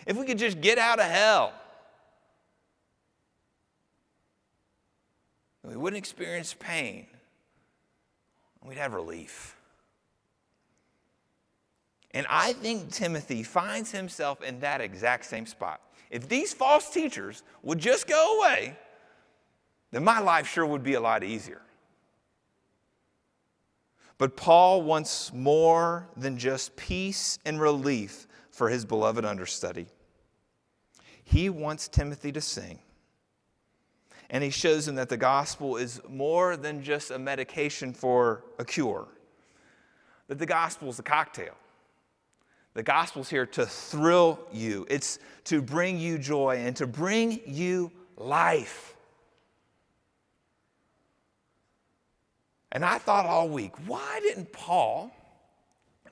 If 0.06 0.18
we 0.18 0.26
could 0.26 0.38
just 0.38 0.60
get 0.60 0.78
out 0.78 1.00
of 1.00 1.06
hell, 1.06 1.54
we 5.64 5.78
wouldn't 5.78 5.98
experience 5.98 6.54
pain, 6.60 7.08
we'd 8.62 8.78
have 8.78 8.94
relief. 8.94 9.56
And 12.12 12.28
I 12.30 12.52
think 12.52 12.92
Timothy 12.92 13.42
finds 13.42 13.90
himself 13.90 14.44
in 14.44 14.60
that 14.60 14.82
exact 14.82 15.24
same 15.24 15.46
spot. 15.46 15.80
If 16.12 16.28
these 16.28 16.54
false 16.54 16.90
teachers 16.90 17.44
would 17.64 17.80
just 17.80 18.06
go 18.06 18.40
away, 18.40 18.76
then 19.92 20.04
my 20.04 20.20
life 20.20 20.46
sure 20.46 20.66
would 20.66 20.84
be 20.84 20.96
a 20.96 21.02
lot 21.02 21.24
easier. 21.24 21.62
But 24.18 24.38
Paul 24.38 24.82
wants 24.82 25.34
more 25.34 26.08
than 26.16 26.38
just 26.38 26.76
peace 26.76 27.38
and 27.46 27.60
relief 27.60 28.28
for 28.50 28.70
his 28.70 28.86
beloved 28.86 29.26
understudy. 29.26 29.88
He 31.24 31.50
wants 31.50 31.88
Timothy 31.88 32.32
to 32.32 32.42
sing. 32.42 32.80
And 34.30 34.44
he 34.44 34.50
shows 34.50 34.88
him 34.88 34.96
that 34.96 35.10
the 35.10 35.18
gospel 35.18 35.78
is 35.78 36.02
more 36.10 36.58
than 36.58 36.82
just 36.82 37.12
a 37.12 37.20
medication 37.20 37.94
for 37.94 38.44
a 38.58 38.66
cure, 38.66 39.08
that 40.28 40.40
the 40.40 40.46
gospel 40.46 40.90
is 40.90 40.98
a 40.98 41.04
cocktail. 41.04 41.54
The 42.74 42.84
gospel's 42.84 43.30
here 43.30 43.46
to 43.48 43.66
thrill 43.66 44.40
you, 44.52 44.86
it's 44.90 45.20
to 45.46 45.62
bring 45.62 46.00
you 46.00 46.18
joy 46.18 46.58
and 46.58 46.76
to 46.78 46.88
bring 46.88 47.40
you 47.46 47.92
life. 48.18 48.95
And 52.76 52.84
I 52.84 52.98
thought 52.98 53.26
all 53.26 53.48
week, 53.48 53.72
why 53.88 54.20
didn't 54.22 54.52
Paul 54.52 55.10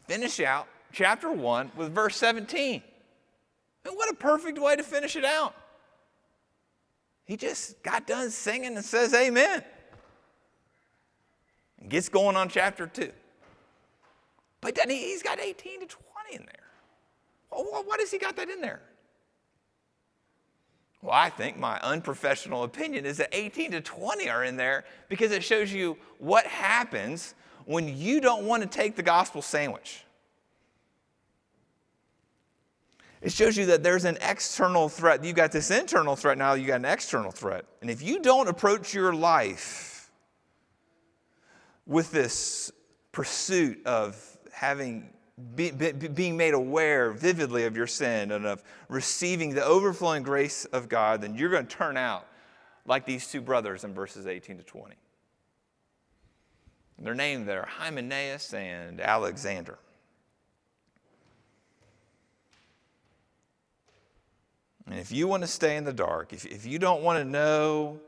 finish 0.07 0.39
out 0.39 0.65
chapter 0.93 1.29
1 1.29 1.73
with 1.75 1.93
verse 1.93 2.15
17? 2.15 2.81
And 3.83 3.97
what 3.97 4.09
a 4.09 4.15
perfect 4.15 4.57
way 4.57 4.77
to 4.77 4.81
finish 4.81 5.17
it 5.17 5.25
out. 5.25 5.53
He 7.25 7.35
just 7.35 7.83
got 7.83 8.07
done 8.07 8.29
singing 8.29 8.77
and 8.77 8.85
says 8.85 9.13
amen. 9.13 9.61
And 11.81 11.89
gets 11.89 12.07
going 12.07 12.37
on 12.37 12.47
chapter 12.47 12.87
2. 12.87 13.11
But 14.61 14.75
then 14.75 14.89
he's 14.89 15.21
got 15.21 15.41
18 15.41 15.81
to 15.81 15.85
20 15.85 15.99
in 16.31 16.45
there. 16.45 16.63
Why 17.49 17.97
does 17.97 18.09
he 18.09 18.17
got 18.17 18.37
that 18.37 18.49
in 18.49 18.61
there? 18.61 18.79
I 21.13 21.29
think 21.29 21.57
my 21.57 21.79
unprofessional 21.81 22.63
opinion 22.63 23.05
is 23.05 23.17
that 23.17 23.29
18 23.31 23.71
to 23.71 23.81
20 23.81 24.29
are 24.29 24.43
in 24.43 24.57
there 24.57 24.83
because 25.09 25.31
it 25.31 25.43
shows 25.43 25.71
you 25.71 25.97
what 26.17 26.45
happens 26.45 27.35
when 27.65 27.97
you 27.97 28.19
don't 28.19 28.45
want 28.45 28.63
to 28.63 28.69
take 28.69 28.95
the 28.95 29.03
gospel 29.03 29.41
sandwich. 29.41 30.03
It 33.21 33.31
shows 33.31 33.55
you 33.55 33.67
that 33.67 33.83
there's 33.83 34.03
an 34.03 34.17
external 34.21 34.89
threat. 34.89 35.23
You've 35.23 35.35
got 35.35 35.51
this 35.51 35.71
internal 35.71 36.15
threat, 36.15 36.37
now 36.37 36.55
you 36.55 36.67
got 36.67 36.75
an 36.75 36.85
external 36.85 37.31
threat. 37.31 37.65
And 37.81 37.89
if 37.89 38.01
you 38.01 38.19
don't 38.19 38.49
approach 38.49 38.93
your 38.93 39.13
life 39.13 40.11
with 41.85 42.11
this 42.11 42.71
pursuit 43.11 43.85
of 43.85 44.37
having 44.51 45.13
be, 45.55 45.71
be, 45.71 45.91
being 45.91 46.37
made 46.37 46.53
aware 46.53 47.11
vividly 47.11 47.65
of 47.65 47.75
your 47.75 47.87
sin 47.87 48.31
and 48.31 48.45
of 48.45 48.63
receiving 48.87 49.55
the 49.55 49.63
overflowing 49.63 50.23
grace 50.23 50.65
of 50.65 50.89
God, 50.89 51.21
then 51.21 51.35
you're 51.35 51.49
going 51.49 51.65
to 51.65 51.75
turn 51.75 51.97
out 51.97 52.27
like 52.85 53.05
these 53.05 53.27
two 53.27 53.41
brothers 53.41 53.83
in 53.83 53.93
verses 53.93 54.27
18 54.27 54.57
to 54.57 54.63
20. 54.63 54.95
Their 56.99 57.15
names 57.15 57.47
there 57.47 57.67
Hymenaeus 57.67 58.53
and 58.53 59.01
Alexander. 59.01 59.79
And 64.85 64.99
if 64.99 65.11
you 65.11 65.27
want 65.27 65.43
to 65.43 65.47
stay 65.47 65.77
in 65.77 65.85
the 65.85 65.93
dark, 65.93 66.33
if, 66.33 66.45
if 66.45 66.65
you 66.65 66.77
don't 66.77 67.01
want 67.01 67.19
to 67.19 67.25
know 67.25 67.99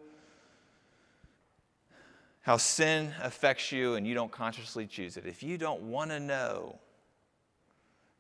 how 2.41 2.57
sin 2.57 3.11
affects 3.23 3.71
you 3.71 3.95
and 3.95 4.05
you 4.05 4.13
don't 4.13 4.31
consciously 4.31 4.85
choose 4.85 5.17
it, 5.17 5.25
if 5.25 5.41
you 5.41 5.57
don't 5.57 5.81
want 5.81 6.11
to 6.11 6.19
know 6.19 6.77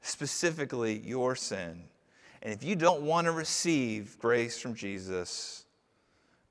specifically 0.05 0.99
your 0.99 1.35
sin. 1.35 1.83
And 2.41 2.53
if 2.53 2.63
you 2.63 2.75
don't 2.75 3.01
want 3.01 3.25
to 3.25 3.31
receive 3.31 4.17
grace 4.19 4.59
from 4.59 4.75
Jesus, 4.75 5.65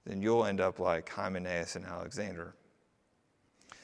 then 0.04 0.20
you'll 0.20 0.44
end 0.44 0.60
up 0.60 0.78
like 0.78 1.08
Hymenaeus 1.08 1.76
and 1.76 1.84
Alexander. 1.84 2.54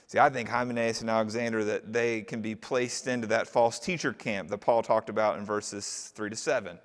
See, 0.09 0.18
I 0.18 0.28
think 0.28 0.48
Hymenaeus 0.48 1.02
and 1.02 1.09
Alexander 1.09 1.62
that 1.64 1.92
they 1.92 2.22
can 2.22 2.42
be 2.42 2.56
placed 2.56 3.06
into 3.06 3.28
that 3.28 3.46
false 3.46 3.78
teacher 3.78 4.12
camp 4.12 4.48
that 4.48 4.59
Paul 4.59 4.83
talked 4.83 5.09
about 5.09 5.38
in 5.38 5.44
verses 5.44 6.12
3 6.16 6.30
to 6.30 6.37
7. 6.37 6.76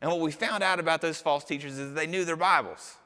And 0.00 0.10
what 0.10 0.20
we 0.20 0.30
found 0.30 0.62
out 0.62 0.78
about 0.78 1.00
those 1.00 1.20
false 1.20 1.42
teachers 1.42 1.76
is 1.76 1.92
they 1.92 2.06
knew 2.06 2.24
their 2.24 2.36
Bibles. 2.36 2.96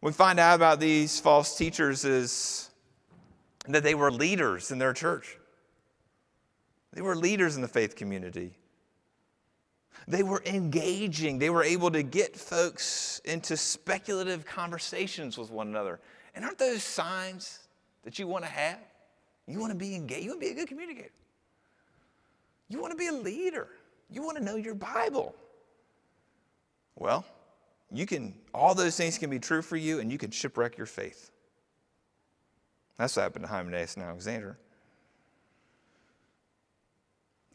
What 0.00 0.10
we 0.10 0.14
find 0.14 0.40
out 0.40 0.54
about 0.54 0.80
these 0.80 1.20
false 1.20 1.58
teachers 1.58 2.06
is 2.06 2.70
that 3.66 3.82
they 3.82 3.94
were 3.94 4.10
leaders 4.10 4.70
in 4.70 4.78
their 4.78 4.94
church. 4.94 5.36
They 6.92 7.02
were 7.02 7.14
leaders 7.16 7.56
in 7.56 7.62
the 7.62 7.68
faith 7.68 7.96
community. 7.96 8.52
They 10.06 10.22
were 10.22 10.42
engaging. 10.46 11.38
They 11.38 11.50
were 11.50 11.64
able 11.64 11.90
to 11.90 12.02
get 12.02 12.36
folks 12.36 13.20
into 13.24 13.56
speculative 13.56 14.46
conversations 14.46 15.36
with 15.36 15.50
one 15.50 15.68
another. 15.68 16.00
And 16.34 16.44
aren't 16.44 16.58
those 16.58 16.82
signs 16.82 17.60
that 18.04 18.18
you 18.18 18.26
want 18.26 18.44
to 18.44 18.50
have 18.50 18.78
You 19.46 19.58
want 19.58 19.72
to 19.72 19.78
be 19.78 19.94
engaged. 19.94 20.24
You 20.24 20.30
want 20.30 20.40
to 20.42 20.46
be 20.46 20.52
a 20.52 20.54
good 20.54 20.68
communicator. 20.68 21.10
You 22.68 22.80
want 22.80 22.92
to 22.92 22.98
be 22.98 23.08
a 23.08 23.12
leader. 23.12 23.68
You 24.10 24.22
want 24.22 24.36
to 24.36 24.44
know 24.44 24.56
your 24.56 24.74
Bible. 24.74 25.34
Well, 26.96 27.24
you 27.90 28.04
can, 28.06 28.34
all 28.52 28.74
those 28.74 28.96
things 28.96 29.16
can 29.18 29.30
be 29.30 29.38
true 29.38 29.62
for 29.62 29.76
you, 29.76 30.00
and 30.00 30.12
you 30.12 30.18
can 30.18 30.30
shipwreck 30.30 30.76
your 30.76 30.86
faith. 30.86 31.30
That's 32.98 33.16
what 33.16 33.22
happened 33.22 33.44
to 33.44 33.50
Hymenaeus 33.50 33.94
and 33.94 34.04
Alexander. 34.04 34.58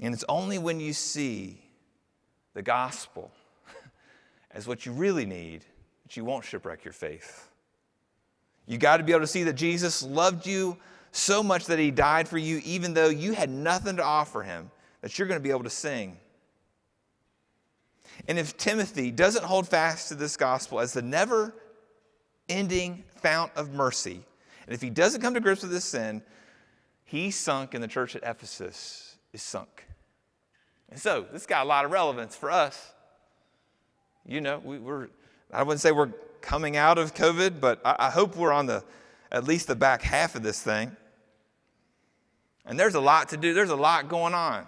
And 0.03 0.13
it's 0.13 0.25
only 0.27 0.57
when 0.57 0.81
you 0.81 0.91
see 0.91 1.61
the 2.53 2.61
gospel 2.61 3.31
as 4.51 4.67
what 4.67 4.85
you 4.85 4.91
really 4.91 5.25
need 5.25 5.63
that 6.03 6.17
you 6.17 6.25
won't 6.25 6.43
shipwreck 6.43 6.83
your 6.83 6.91
faith. 6.91 7.49
You 8.67 8.77
got 8.77 8.97
to 8.97 9.03
be 9.03 9.13
able 9.13 9.21
to 9.21 9.27
see 9.27 9.43
that 9.43 9.53
Jesus 9.53 10.03
loved 10.03 10.45
you 10.45 10.77
so 11.13 11.41
much 11.41 11.67
that 11.67 11.79
he 11.79 11.89
died 11.89 12.27
for 12.27 12.37
you, 12.37 12.61
even 12.65 12.93
though 12.93 13.07
you 13.07 13.33
had 13.33 13.49
nothing 13.49 13.95
to 13.95 14.03
offer 14.03 14.43
him, 14.43 14.71
that 15.01 15.17
you're 15.17 15.27
going 15.27 15.39
to 15.39 15.43
be 15.43 15.51
able 15.51 15.63
to 15.63 15.69
sing. 15.69 16.17
And 18.27 18.37
if 18.37 18.57
Timothy 18.57 19.09
doesn't 19.09 19.45
hold 19.45 19.69
fast 19.69 20.09
to 20.09 20.15
this 20.15 20.35
gospel 20.35 20.81
as 20.81 20.91
the 20.91 21.01
never 21.01 21.55
ending 22.49 23.05
fount 23.21 23.51
of 23.55 23.73
mercy, 23.73 24.21
and 24.65 24.73
if 24.73 24.81
he 24.81 24.89
doesn't 24.89 25.21
come 25.21 25.33
to 25.33 25.39
grips 25.39 25.61
with 25.61 25.71
this 25.71 25.85
sin, 25.85 26.21
he 27.05 27.31
sunk 27.31 27.73
in 27.73 27.79
the 27.79 27.87
church 27.87 28.17
at 28.17 28.23
Ephesus 28.23 29.15
is 29.31 29.41
sunk. 29.41 29.85
And 30.93 31.01
so 31.01 31.25
this 31.33 31.47
got 31.47 31.65
a 31.65 31.67
lot 31.67 31.85
of 31.85 31.91
relevance 31.91 32.35
for 32.35 32.51
us. 32.51 32.91
You 34.27 34.41
know, 34.41 34.61
we, 34.63 34.77
are 34.77 35.09
I 35.51 35.63
wouldn't 35.63 35.81
say 35.81 35.91
we're 35.91 36.11
coming 36.39 36.77
out 36.77 36.99
of 36.99 37.15
COVID, 37.15 37.59
but 37.59 37.81
I, 37.83 37.95
I 37.97 38.09
hope 38.11 38.35
we're 38.35 38.51
on 38.51 38.67
the 38.67 38.83
at 39.31 39.43
least 39.43 39.65
the 39.65 39.75
back 39.75 40.03
half 40.03 40.35
of 40.35 40.43
this 40.43 40.61
thing. 40.61 40.95
And 42.67 42.79
there's 42.79 42.93
a 42.93 43.01
lot 43.01 43.29
to 43.29 43.37
do, 43.37 43.55
there's 43.55 43.71
a 43.71 43.75
lot 43.75 44.07
going 44.07 44.35
on. 44.35 44.67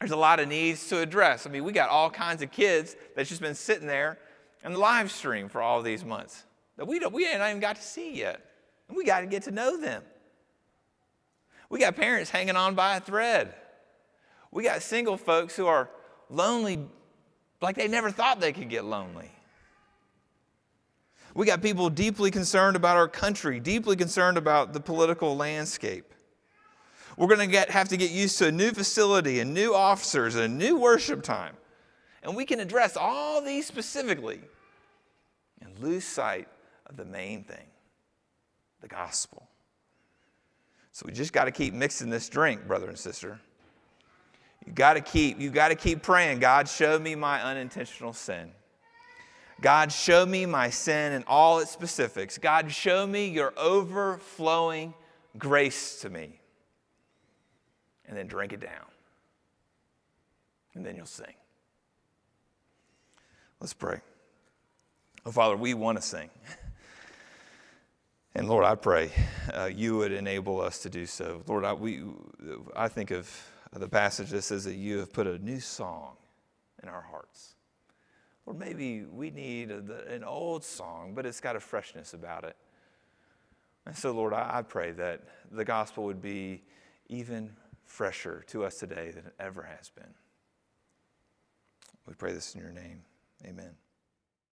There's 0.00 0.10
a 0.10 0.16
lot 0.16 0.40
of 0.40 0.48
needs 0.48 0.88
to 0.88 0.98
address. 0.98 1.46
I 1.46 1.50
mean, 1.50 1.62
we 1.62 1.70
got 1.70 1.88
all 1.88 2.10
kinds 2.10 2.42
of 2.42 2.50
kids 2.50 2.96
that's 3.14 3.28
just 3.28 3.40
been 3.40 3.54
sitting 3.54 3.86
there 3.86 4.18
in 4.64 4.72
the 4.72 4.78
live 4.80 5.12
stream 5.12 5.48
for 5.48 5.62
all 5.62 5.82
these 5.82 6.04
months 6.04 6.42
that 6.78 6.88
we, 6.88 6.98
don't, 6.98 7.14
we 7.14 7.28
ain't 7.28 7.36
even 7.36 7.60
got 7.60 7.76
to 7.76 7.82
see 7.82 8.16
yet. 8.16 8.40
And 8.88 8.96
we 8.96 9.04
got 9.04 9.20
to 9.20 9.26
get 9.26 9.44
to 9.44 9.52
know 9.52 9.80
them. 9.80 10.02
We 11.70 11.78
got 11.78 11.94
parents 11.94 12.28
hanging 12.28 12.56
on 12.56 12.74
by 12.74 12.96
a 12.96 13.00
thread. 13.00 13.54
We 14.52 14.62
got 14.62 14.82
single 14.82 15.16
folks 15.16 15.56
who 15.56 15.66
are 15.66 15.90
lonely 16.28 16.86
like 17.60 17.76
they 17.76 17.88
never 17.88 18.10
thought 18.10 18.40
they 18.40 18.52
could 18.52 18.68
get 18.68 18.84
lonely. 18.84 19.30
We 21.34 21.46
got 21.46 21.62
people 21.62 21.88
deeply 21.88 22.30
concerned 22.30 22.76
about 22.76 22.96
our 22.96 23.08
country, 23.08 23.58
deeply 23.58 23.96
concerned 23.96 24.36
about 24.36 24.74
the 24.74 24.80
political 24.80 25.34
landscape. 25.34 26.12
We're 27.16 27.34
going 27.34 27.50
to 27.50 27.72
have 27.72 27.88
to 27.88 27.96
get 27.96 28.10
used 28.10 28.38
to 28.38 28.48
a 28.48 28.52
new 28.52 28.72
facility 28.72 29.40
and 29.40 29.54
new 29.54 29.74
officers 29.74 30.34
and 30.34 30.44
a 30.44 30.48
new 30.48 30.78
worship 30.78 31.22
time. 31.22 31.56
And 32.22 32.36
we 32.36 32.44
can 32.44 32.60
address 32.60 32.96
all 32.96 33.40
these 33.40 33.66
specifically 33.66 34.40
and 35.60 35.78
lose 35.78 36.04
sight 36.04 36.48
of 36.86 36.96
the 36.96 37.04
main 37.04 37.44
thing 37.44 37.66
the 38.80 38.88
gospel. 38.88 39.48
So 40.90 41.04
we 41.06 41.12
just 41.12 41.32
got 41.32 41.44
to 41.44 41.52
keep 41.52 41.72
mixing 41.72 42.10
this 42.10 42.28
drink, 42.28 42.66
brother 42.66 42.88
and 42.88 42.98
sister. 42.98 43.40
You 44.66 44.72
got 44.72 44.94
to 44.94 45.00
keep, 45.00 45.40
you 45.40 45.50
got 45.50 45.68
to 45.68 45.74
keep 45.74 46.02
praying. 46.02 46.38
God, 46.38 46.68
show 46.68 46.98
me 46.98 47.14
my 47.14 47.42
unintentional 47.42 48.12
sin. 48.12 48.50
God, 49.60 49.92
show 49.92 50.26
me 50.26 50.46
my 50.46 50.70
sin 50.70 51.12
and 51.12 51.24
all 51.26 51.60
its 51.60 51.70
specifics. 51.70 52.38
God, 52.38 52.70
show 52.72 53.06
me 53.06 53.28
your 53.28 53.52
overflowing 53.56 54.94
grace 55.38 56.00
to 56.00 56.10
me. 56.10 56.40
And 58.06 58.16
then 58.16 58.26
drink 58.26 58.52
it 58.52 58.60
down. 58.60 58.86
And 60.74 60.84
then 60.84 60.96
you'll 60.96 61.06
sing. 61.06 61.34
Let's 63.60 63.74
pray. 63.74 64.00
Oh, 65.24 65.30
Father, 65.30 65.56
we 65.56 65.74
want 65.74 65.96
to 65.98 66.02
sing. 66.02 66.28
And 68.34 68.48
Lord, 68.48 68.64
I 68.64 68.74
pray 68.74 69.12
uh, 69.52 69.66
you 69.66 69.96
would 69.98 70.10
enable 70.10 70.60
us 70.60 70.78
to 70.80 70.90
do 70.90 71.06
so. 71.06 71.42
Lord, 71.46 71.64
I, 71.64 71.74
we, 71.74 72.02
I 72.74 72.88
think 72.88 73.10
of 73.10 73.30
the 73.80 73.88
passage 73.88 74.30
that 74.30 74.42
says 74.42 74.64
that 74.64 74.74
you 74.74 74.98
have 74.98 75.12
put 75.12 75.26
a 75.26 75.38
new 75.38 75.60
song 75.60 76.16
in 76.82 76.88
our 76.88 77.00
hearts. 77.00 77.54
Or 78.44 78.54
maybe 78.54 79.04
we 79.04 79.30
need 79.30 79.70
an 79.70 80.24
old 80.24 80.64
song, 80.64 81.12
but 81.14 81.24
it's 81.24 81.40
got 81.40 81.56
a 81.56 81.60
freshness 81.60 82.12
about 82.12 82.44
it. 82.44 82.56
And 83.86 83.96
so, 83.96 84.12
Lord, 84.12 84.32
I, 84.32 84.62
pray 84.62 84.92
that 84.92 85.22
the 85.50 85.64
gospel 85.64 86.04
would 86.04 86.20
be 86.20 86.62
even 87.08 87.50
fresher 87.84 88.44
to 88.48 88.64
us 88.64 88.76
today 88.76 89.10
than 89.10 89.26
it 89.26 89.34
ever 89.40 89.62
has 89.62 89.90
been. 89.90 90.14
We 92.06 92.14
pray 92.14 92.32
this 92.32 92.54
in 92.54 92.60
your 92.60 92.72
name. 92.72 93.02
Amen. 93.44 93.70